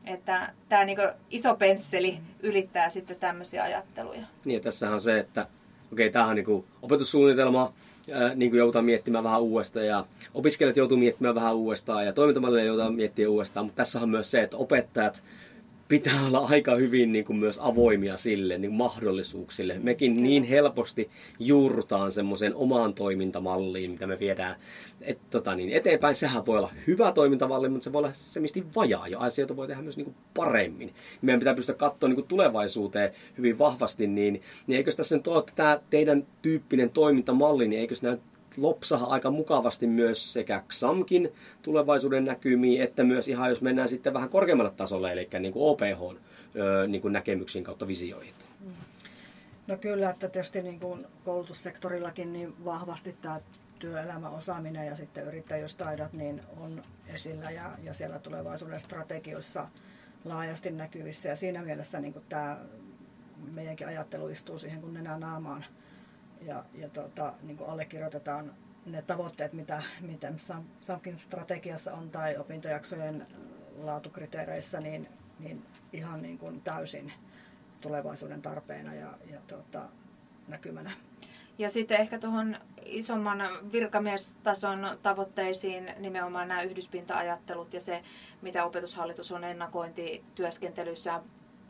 [0.06, 4.22] Että tämä niinku iso pensseli ylittää sitten tämmöisiä ajatteluja.
[4.46, 5.48] Niin, tässä on se, että
[5.94, 7.74] okei, tämähän on niinku opetussuunnitelma,
[8.36, 12.96] niin kuin joudutaan miettimään vähän uudestaan ja opiskelijat joutuu miettimään vähän uudestaan ja toimintamalleja joudutaan
[12.96, 15.24] miettimään uudestaan, mutta tässä on myös se, että opettajat
[15.94, 19.80] pitää olla aika hyvin niin kuin myös avoimia sille niin mahdollisuuksille.
[19.84, 20.28] Mekin Kyllä.
[20.28, 24.56] niin helposti juurrutaan semmoiseen omaan toimintamalliin, mitä me viedään
[25.02, 26.16] et, tota niin, eteenpäin.
[26.16, 29.82] Sehän voi olla hyvä toimintamalli, mutta se voi olla semmoisesti vajaa ja asioita voi tehdä
[29.82, 30.94] myös niin kuin paremmin.
[31.22, 35.40] Meidän pitää pystyä katsoa niin kuin tulevaisuuteen hyvin vahvasti, niin, niin eikö tässä nyt ole,
[35.40, 38.18] että tämä teidän tyyppinen toimintamalli, niin eikö näy
[38.58, 44.30] lopsaha aika mukavasti myös sekä XAMkin tulevaisuuden näkymiin, että myös ihan jos mennään sitten vähän
[44.30, 46.18] korkeammalle tasolle, eli niin kuin OPH
[46.88, 48.34] niin kuin näkemyksiin kautta visioihin.
[49.68, 53.40] No kyllä, että tietysti niin kuin koulutussektorillakin niin vahvasti tämä
[53.80, 59.68] työelämäosaaminen ja sitten yrittäjyystaidot niin on esillä ja, ja siellä tulevaisuuden strategioissa
[60.26, 61.30] laajasti näkyvissä.
[61.30, 62.58] Ja siinä mielessä niin kuin tämä
[63.52, 65.66] meidänkin ajattelu istuu siihen kun nenä naamaan
[66.46, 68.54] ja, ja tota, niin kuin allekirjoitetaan
[68.86, 70.34] ne tavoitteet, mitä, mitä
[70.80, 73.28] SAMKin strategiassa on tai opintojaksojen
[73.78, 77.14] laatukriteereissä, niin, niin ihan niin kuin täysin
[77.82, 79.90] tulevaisuuden tarpeena ja, ja tota,
[80.48, 80.92] näkymänä.
[81.58, 88.04] Ja sitten ehkä tuohon isomman virkamiestason tavoitteisiin nimenomaan nämä yhdyspinta-ajattelut ja se,
[88.42, 91.22] mitä opetushallitus on ennakointityöskentelyssä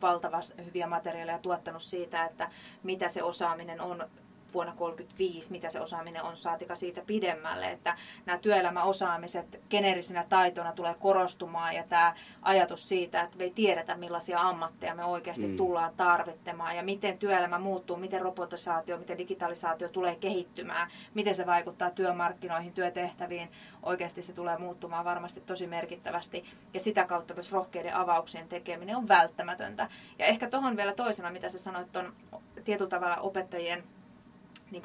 [0.02, 2.50] valtavan hyviä materiaaleja tuottanut siitä, että
[2.82, 4.08] mitä se osaaminen on
[4.54, 7.96] vuonna 1935, mitä se osaaminen on, saatika siitä pidemmälle, että
[8.26, 14.40] nämä työelämäosaamiset geneerisinä taitona tulee korostumaan ja tämä ajatus siitä, että me ei tiedetä millaisia
[14.40, 15.56] ammatteja me oikeasti mm.
[15.56, 21.90] tullaan tarvittamaan ja miten työelämä muuttuu, miten robotisaatio, miten digitalisaatio tulee kehittymään, miten se vaikuttaa
[21.90, 23.48] työmarkkinoihin, työtehtäviin,
[23.82, 26.44] oikeasti se tulee muuttumaan varmasti tosi merkittävästi
[26.74, 29.88] ja sitä kautta myös rohkeiden avauksien tekeminen on välttämätöntä.
[30.18, 32.12] Ja ehkä tuohon vielä toisena, mitä sä sanoit, on
[32.64, 33.84] tietyllä tavalla opettajien
[34.70, 34.82] niin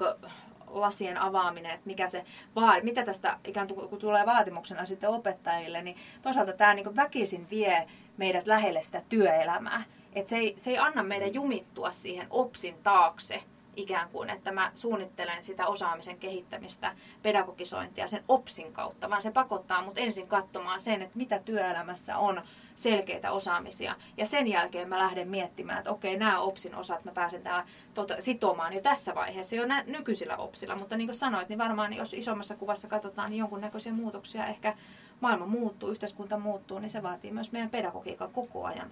[0.67, 5.81] lasien avaaminen, että mikä se vaan, mitä tästä ikään kuin kun tulee vaatimuksena sitten opettajille,
[5.81, 9.83] niin toisaalta tämä niin väkisin vie meidät lähelle sitä työelämää.
[10.13, 13.43] Että se ei, se ei anna meidän jumittua siihen OPSin taakse,
[13.75, 19.81] ikään kuin, että mä suunnittelen sitä osaamisen kehittämistä, pedagogisointia sen OPSin kautta, vaan se pakottaa
[19.81, 22.41] mut ensin katsomaan sen, että mitä työelämässä on
[22.79, 23.95] selkeitä osaamisia.
[24.17, 28.15] Ja sen jälkeen mä lähden miettimään, että okei, nämä OPSin osat mä pääsen täällä tota,
[28.19, 30.75] sitomaan jo tässä vaiheessa, jo nä- nykyisillä OPSilla.
[30.75, 34.75] Mutta niin kuin sanoit, niin varmaan jos isommassa kuvassa katsotaan, niin jonkunnäköisiä muutoksia ehkä
[35.21, 38.91] maailma muuttuu, yhteiskunta muuttuu, niin se vaatii myös meidän pedagogiikan koko ajan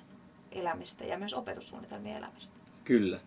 [0.52, 2.58] elämistä ja myös opetussuunnitelmien elämistä.
[2.84, 3.20] Kyllä.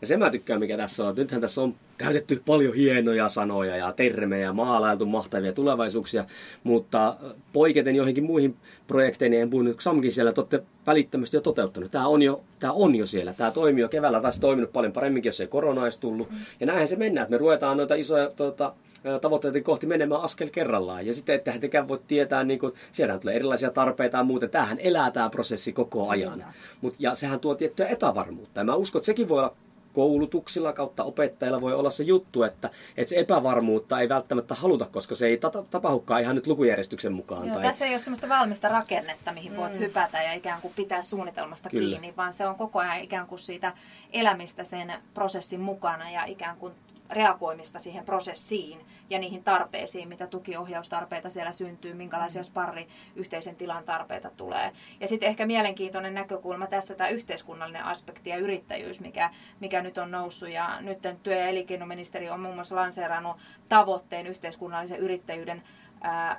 [0.00, 1.14] Ja se mä tykkään, mikä tässä on.
[1.14, 6.24] Nythän tässä on käytetty paljon hienoja sanoja ja termejä, maalailtu mahtavia tulevaisuuksia,
[6.64, 7.16] mutta
[7.52, 11.90] poiketen joihinkin muihin projekteihin, en puhu nyt Samkin siellä, te olette välittömästi jo toteuttanut.
[11.90, 13.32] Tämä on jo, tämä on jo siellä.
[13.32, 16.28] Tämä toimii jo keväällä taas toiminut paljon paremminkin, jos ei korona olisi tullut.
[16.60, 18.74] Ja näinhän se mennään, että me ruvetaan noita isoja tuota,
[19.20, 21.06] tavoitteita kohti menemään askel kerrallaan.
[21.06, 24.48] Ja sitten, että tekään voi tietää, niin kuin, siellähän tulee erilaisia tarpeita ja muuta.
[24.48, 26.44] Tämähän elää tämä prosessi koko ajan.
[26.80, 28.60] Mut, ja sehän tuo tiettyä epävarmuutta.
[28.60, 29.56] Ja mä uskon, että sekin voi olla
[29.98, 35.14] koulutuksilla kautta opettajilla voi olla se juttu, että, että se epävarmuutta ei välttämättä haluta, koska
[35.14, 35.40] se ei
[35.70, 37.46] tapahdukaan ihan nyt lukujärjestyksen mukaan.
[37.46, 37.62] Joo, tai...
[37.62, 39.78] Tässä ei ole sellaista valmista rakennetta, mihin voit mm.
[39.78, 41.90] hypätä ja ikään kuin pitää suunnitelmasta Kyllä.
[41.90, 43.72] kiinni, vaan se on koko ajan ikään kuin siitä
[44.12, 46.72] elämistä sen prosessin mukana ja ikään kuin
[47.10, 48.78] reagoimista siihen prosessiin
[49.10, 54.72] ja niihin tarpeisiin, mitä tukiohjaustarpeita siellä syntyy, minkälaisia sparri yhteisen tilan tarpeita tulee.
[55.00, 59.30] Ja sitten ehkä mielenkiintoinen näkökulma tässä tämä yhteiskunnallinen aspekti ja yrittäjyys, mikä,
[59.60, 60.48] mikä nyt on noussut.
[60.48, 63.36] Ja nyt työ- ja elinkeinoministeri on muun muassa lanseerannut
[63.68, 65.62] tavoitteen yhteiskunnallisen yrittäjyyden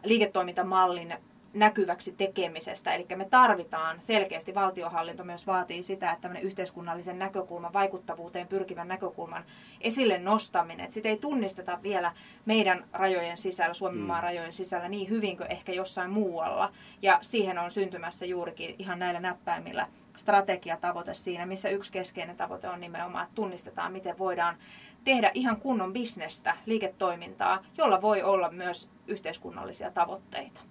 [0.03, 1.15] liiketoimintamallin
[1.53, 2.93] näkyväksi tekemisestä.
[2.93, 9.43] Eli me tarvitaan selkeästi, valtiohallinto myös vaatii sitä, että tämmöinen yhteiskunnallisen näkökulman, vaikuttavuuteen pyrkivän näkökulman
[9.81, 10.83] esille nostaminen.
[10.83, 12.11] Että sitä ei tunnisteta vielä
[12.45, 14.23] meidän rajojen sisällä, Suomen maan mm.
[14.23, 16.71] rajojen sisällä niin hyvin kuin ehkä jossain muualla.
[17.01, 22.81] Ja siihen on syntymässä juurikin ihan näillä näppäimillä strategiatavoite siinä, missä yksi keskeinen tavoite on
[22.81, 24.57] nimenomaan, että tunnistetaan, miten voidaan
[25.03, 30.61] tehdä ihan kunnon bisnestä, liiketoimintaa, jolla voi olla myös yhteiskunnallisia tavoitteita.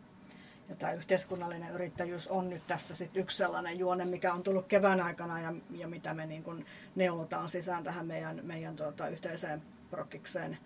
[0.68, 5.00] Ja tämä yhteiskunnallinen yrittäjyys on nyt tässä sit yksi sellainen juone, mikä on tullut kevään
[5.00, 6.64] aikana ja, ja mitä me niin kun
[6.94, 10.58] neulotaan sisään tähän meidän, meidän tuota, yhteiseen prokkikseen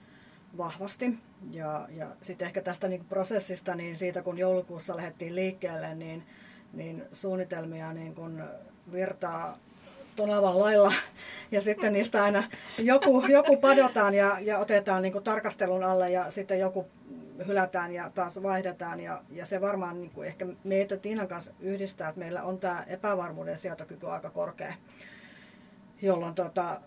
[0.56, 1.18] vahvasti.
[1.50, 6.26] Ja, ja sitten ehkä tästä niin prosessista, niin siitä kun joulukuussa lähdettiin liikkeelle, niin,
[6.72, 8.44] niin suunnitelmia niin kun
[8.92, 9.58] virtaa
[10.16, 10.92] tonavan lailla
[11.50, 12.44] ja sitten niistä aina
[12.78, 16.86] joku, joku padotaan ja, ja otetaan niin tarkastelun alle ja sitten joku
[17.46, 19.00] hylätään ja taas vaihdetaan.
[19.00, 22.84] Ja, ja se varmaan niin kuin ehkä meitä Tiinan kanssa yhdistää, että meillä on tämä
[22.86, 24.74] epävarmuuden sietokyky aika korkea,
[26.02, 26.80] jolloin tota,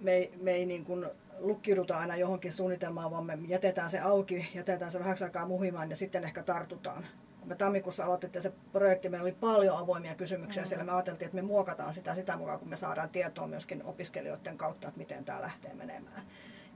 [0.00, 1.06] me, me ei niin kuin
[1.38, 5.96] lukkiuduta aina johonkin suunnitelmaan, vaan me jätetään se auki, jätetään se vähäksi aikaa muhimaan ja
[5.96, 7.06] sitten ehkä tartutaan.
[7.40, 10.66] Kun me tammikuussa aloitettiin se projekti, meillä oli paljon avoimia kysymyksiä mm.
[10.66, 10.84] siellä.
[10.84, 14.88] Me ajateltiin, että me muokataan sitä sitä mukaan, kun me saadaan tietoa myöskin opiskelijoiden kautta,
[14.88, 16.22] että miten tämä lähtee menemään.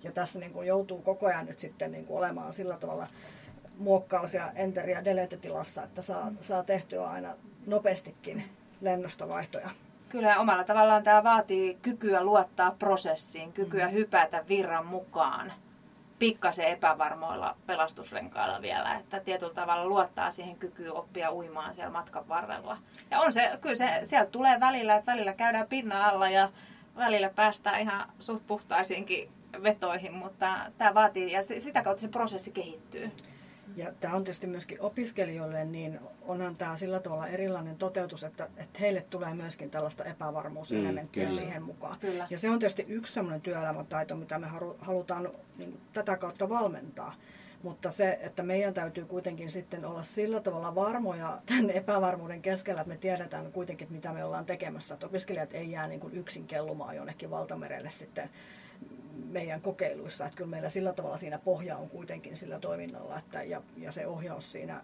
[0.05, 3.07] Ja tässä niin kuin joutuu koko ajan nyt sitten niin kuin olemaan sillä tavalla
[3.79, 7.35] muokkaus- ja enter- ja delete-tilassa, että saa, saa tehtyä aina
[7.67, 8.45] nopeastikin
[8.81, 9.71] lennosta vaihtoja.
[10.09, 13.93] Kyllä omalla tavallaan tämä vaatii kykyä luottaa prosessiin, kykyä mm.
[13.93, 15.53] hypätä virran mukaan
[16.19, 22.79] pikkasen epävarmoilla pelastusrenkailla vielä, että tietyllä tavalla luottaa siihen kykyyn oppia uimaan siellä matkan varrella.
[23.11, 26.49] Ja on se, kyllä se, sieltä tulee välillä, että välillä käydään pinnan alla ja
[26.97, 29.31] välillä päästään ihan suht puhtaisiinkin
[29.63, 33.11] vetoihin, mutta tämä vaatii, ja sitä kautta se prosessi kehittyy.
[33.77, 38.79] Ja tämä on tietysti myöskin opiskelijoille, niin onhan tämä sillä tavalla erilainen toteutus, että, että
[38.79, 41.99] heille tulee myöskin tällaista epävarmuuselementtiä mm, siihen mukaan.
[42.01, 42.27] Kyllä.
[42.31, 44.47] Ja se on tietysti yksi sellainen työelämätaito, mitä me
[44.79, 47.15] halutaan niin tätä kautta valmentaa.
[47.63, 52.95] Mutta se, että meidän täytyy kuitenkin sitten olla sillä tavalla varmoja tämän epävarmuuden keskellä, että
[52.95, 54.95] me tiedetään kuitenkin, mitä me ollaan tekemässä.
[54.95, 58.31] Että opiskelijat ei jää niin kuin yksin kellumaan jonnekin valtamerelle sitten
[59.31, 60.27] meidän kokeiluissa.
[60.27, 64.07] Että kyllä meillä sillä tavalla siinä pohja on kuitenkin sillä toiminnalla että, ja, ja se
[64.07, 64.83] ohjaus siinä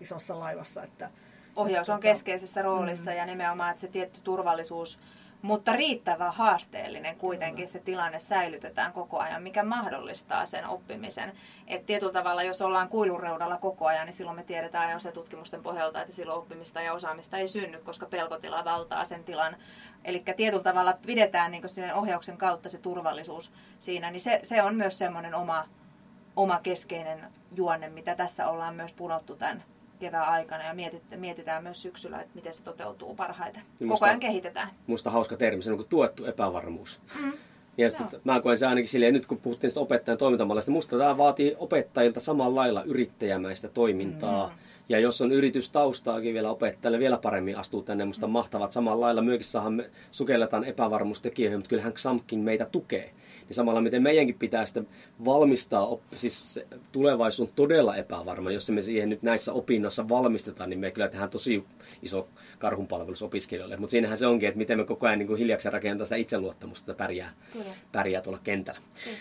[0.00, 0.82] isossa laivassa.
[0.82, 1.10] Että,
[1.56, 3.16] ohjaus on keskeisessä roolissa mm.
[3.16, 4.98] ja nimenomaan, että se tietty turvallisuus
[5.44, 11.32] mutta riittävän haasteellinen kuitenkin se tilanne säilytetään koko ajan, mikä mahdollistaa sen oppimisen.
[11.66, 15.62] Et tietyllä tavalla, jos ollaan kuilureudalla koko ajan, niin silloin me tiedetään jo se tutkimusten
[15.62, 19.56] pohjalta, että silloin oppimista ja osaamista ei synny, koska pelkotila valtaa sen tilan.
[20.04, 24.74] Eli tietyllä tavalla pidetään niin sen ohjauksen kautta se turvallisuus siinä, niin se, se on
[24.74, 25.68] myös semmoinen oma,
[26.36, 29.64] oma keskeinen juonne, mitä tässä ollaan myös punottu tämän
[30.04, 30.74] kevään aikana ja
[31.16, 33.62] mietitään myös syksyllä, että miten se toteutuu parhaiten.
[33.80, 34.68] Niin Koko ajan kehitetään.
[34.86, 37.00] Musta hauska termi, se on kuin tuettu epävarmuus.
[37.20, 37.32] Mm.
[37.78, 41.16] Ja sitten mä koen se ainakin silleen, nyt kun puhuttiin sitä opettajan toimintamallista, musta tämä
[41.16, 44.46] vaatii opettajilta samalla lailla yrittäjämäistä toimintaa.
[44.46, 44.54] Mm.
[44.88, 48.04] Ja jos on yritystaustaakin vielä opettajalle, vielä paremmin astuu tänne.
[48.04, 48.32] Musta mm.
[48.32, 49.22] mahtavat samalla lailla.
[49.22, 53.12] Myöskin me sukelletaan epävarmuustekijöihin, mutta kyllähän XAMKin meitä tukee
[53.48, 54.82] niin samalla miten meidänkin pitää sitä
[55.24, 58.50] valmistaa, siis se tulevaisuus on todella epävarma.
[58.50, 61.64] Jos me siihen nyt näissä opinnoissa valmistetaan, niin me kyllä tehdään tosi
[62.02, 62.28] iso
[62.58, 63.76] karhunpalvelus opiskelijoille.
[63.76, 67.04] Mutta siinähän se onkin, että miten me koko ajan niin hiljaksi rakentaa sitä itseluottamusta, että
[67.04, 67.30] pärjää,
[67.92, 68.80] pärjää tuolla kentällä.
[69.04, 69.16] Kyllä.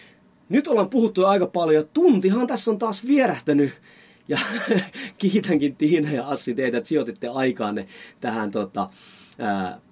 [0.50, 1.86] Nyt ollaan puhuttu aika paljon.
[1.94, 3.72] Tuntihan tässä on taas vierähtänyt.
[4.28, 4.40] Ja
[5.18, 7.88] kiitänkin Tiina ja Assi teitä, että sijoititte aikaanne
[8.22, 8.88] tähän tota,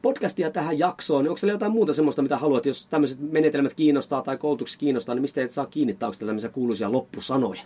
[0.01, 4.21] podcastia tähän jaksoon, niin onko siellä jotain muuta semmoista, mitä haluat, jos tämmöiset menetelmät kiinnostaa
[4.21, 7.61] tai koulutukset kiinnostaa, niin mistä et saa kiinnittää, onko tämmöisiä kuuluisia loppusanoja?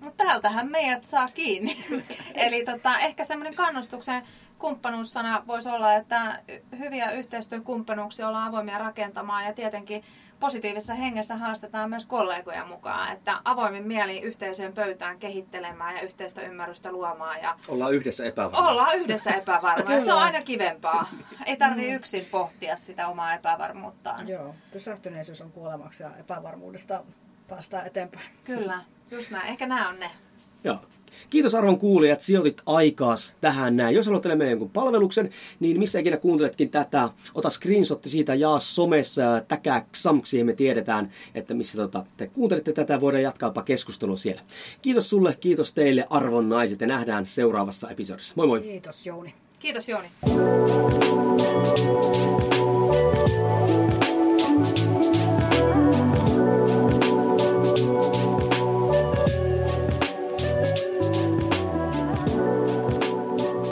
[0.00, 1.76] No täältähän meidät saa kiinni.
[2.34, 4.22] Eli tota, ehkä semmoinen kannustuksen
[4.58, 6.42] kumppanuussana voisi olla, että
[6.78, 10.04] hyviä yhteistyökumppanuuksia ollaan avoimia rakentamaan ja tietenkin
[10.40, 16.92] positiivisessa hengessä haastetaan myös kollegoja mukaan, että avoimin mieli yhteiseen pöytään kehittelemään ja yhteistä ymmärrystä
[16.92, 17.42] luomaan.
[17.42, 18.70] Ja ollaan yhdessä epävarmaa.
[18.70, 21.08] Ollaan yhdessä epävarmaa se on aina kivempaa.
[21.46, 21.96] Ei tarvitse mm.
[21.96, 24.28] yksin pohtia sitä omaa epävarmuuttaan.
[24.28, 27.04] Joo, pysähtyneisyys on kuolemaksi ja epävarmuudesta
[27.48, 28.26] päästään eteenpäin.
[28.44, 28.80] Kyllä,
[29.10, 29.48] just näin.
[29.48, 30.10] Ehkä nämä on ne.
[30.64, 30.78] Joo.
[31.30, 33.94] Kiitos arvon kuulijat, sijoitit aikaas tähän näin.
[33.94, 35.30] Jos haluat teille jonkun palveluksen,
[35.60, 41.10] niin missä ikinä kuunteletkin tätä, ota screenshotti siitä, jaa somessa, täkää XAMK, siihen me tiedetään,
[41.34, 44.42] että missä tota, te kuuntelette tätä, voidaan jatkaa keskustelua siellä.
[44.82, 48.32] Kiitos sulle, kiitos teille arvon naiset ja nähdään seuraavassa episodissa.
[48.36, 48.60] Moi moi!
[48.60, 49.34] Kiitos Jouni.
[49.58, 50.08] Kiitos Jouni.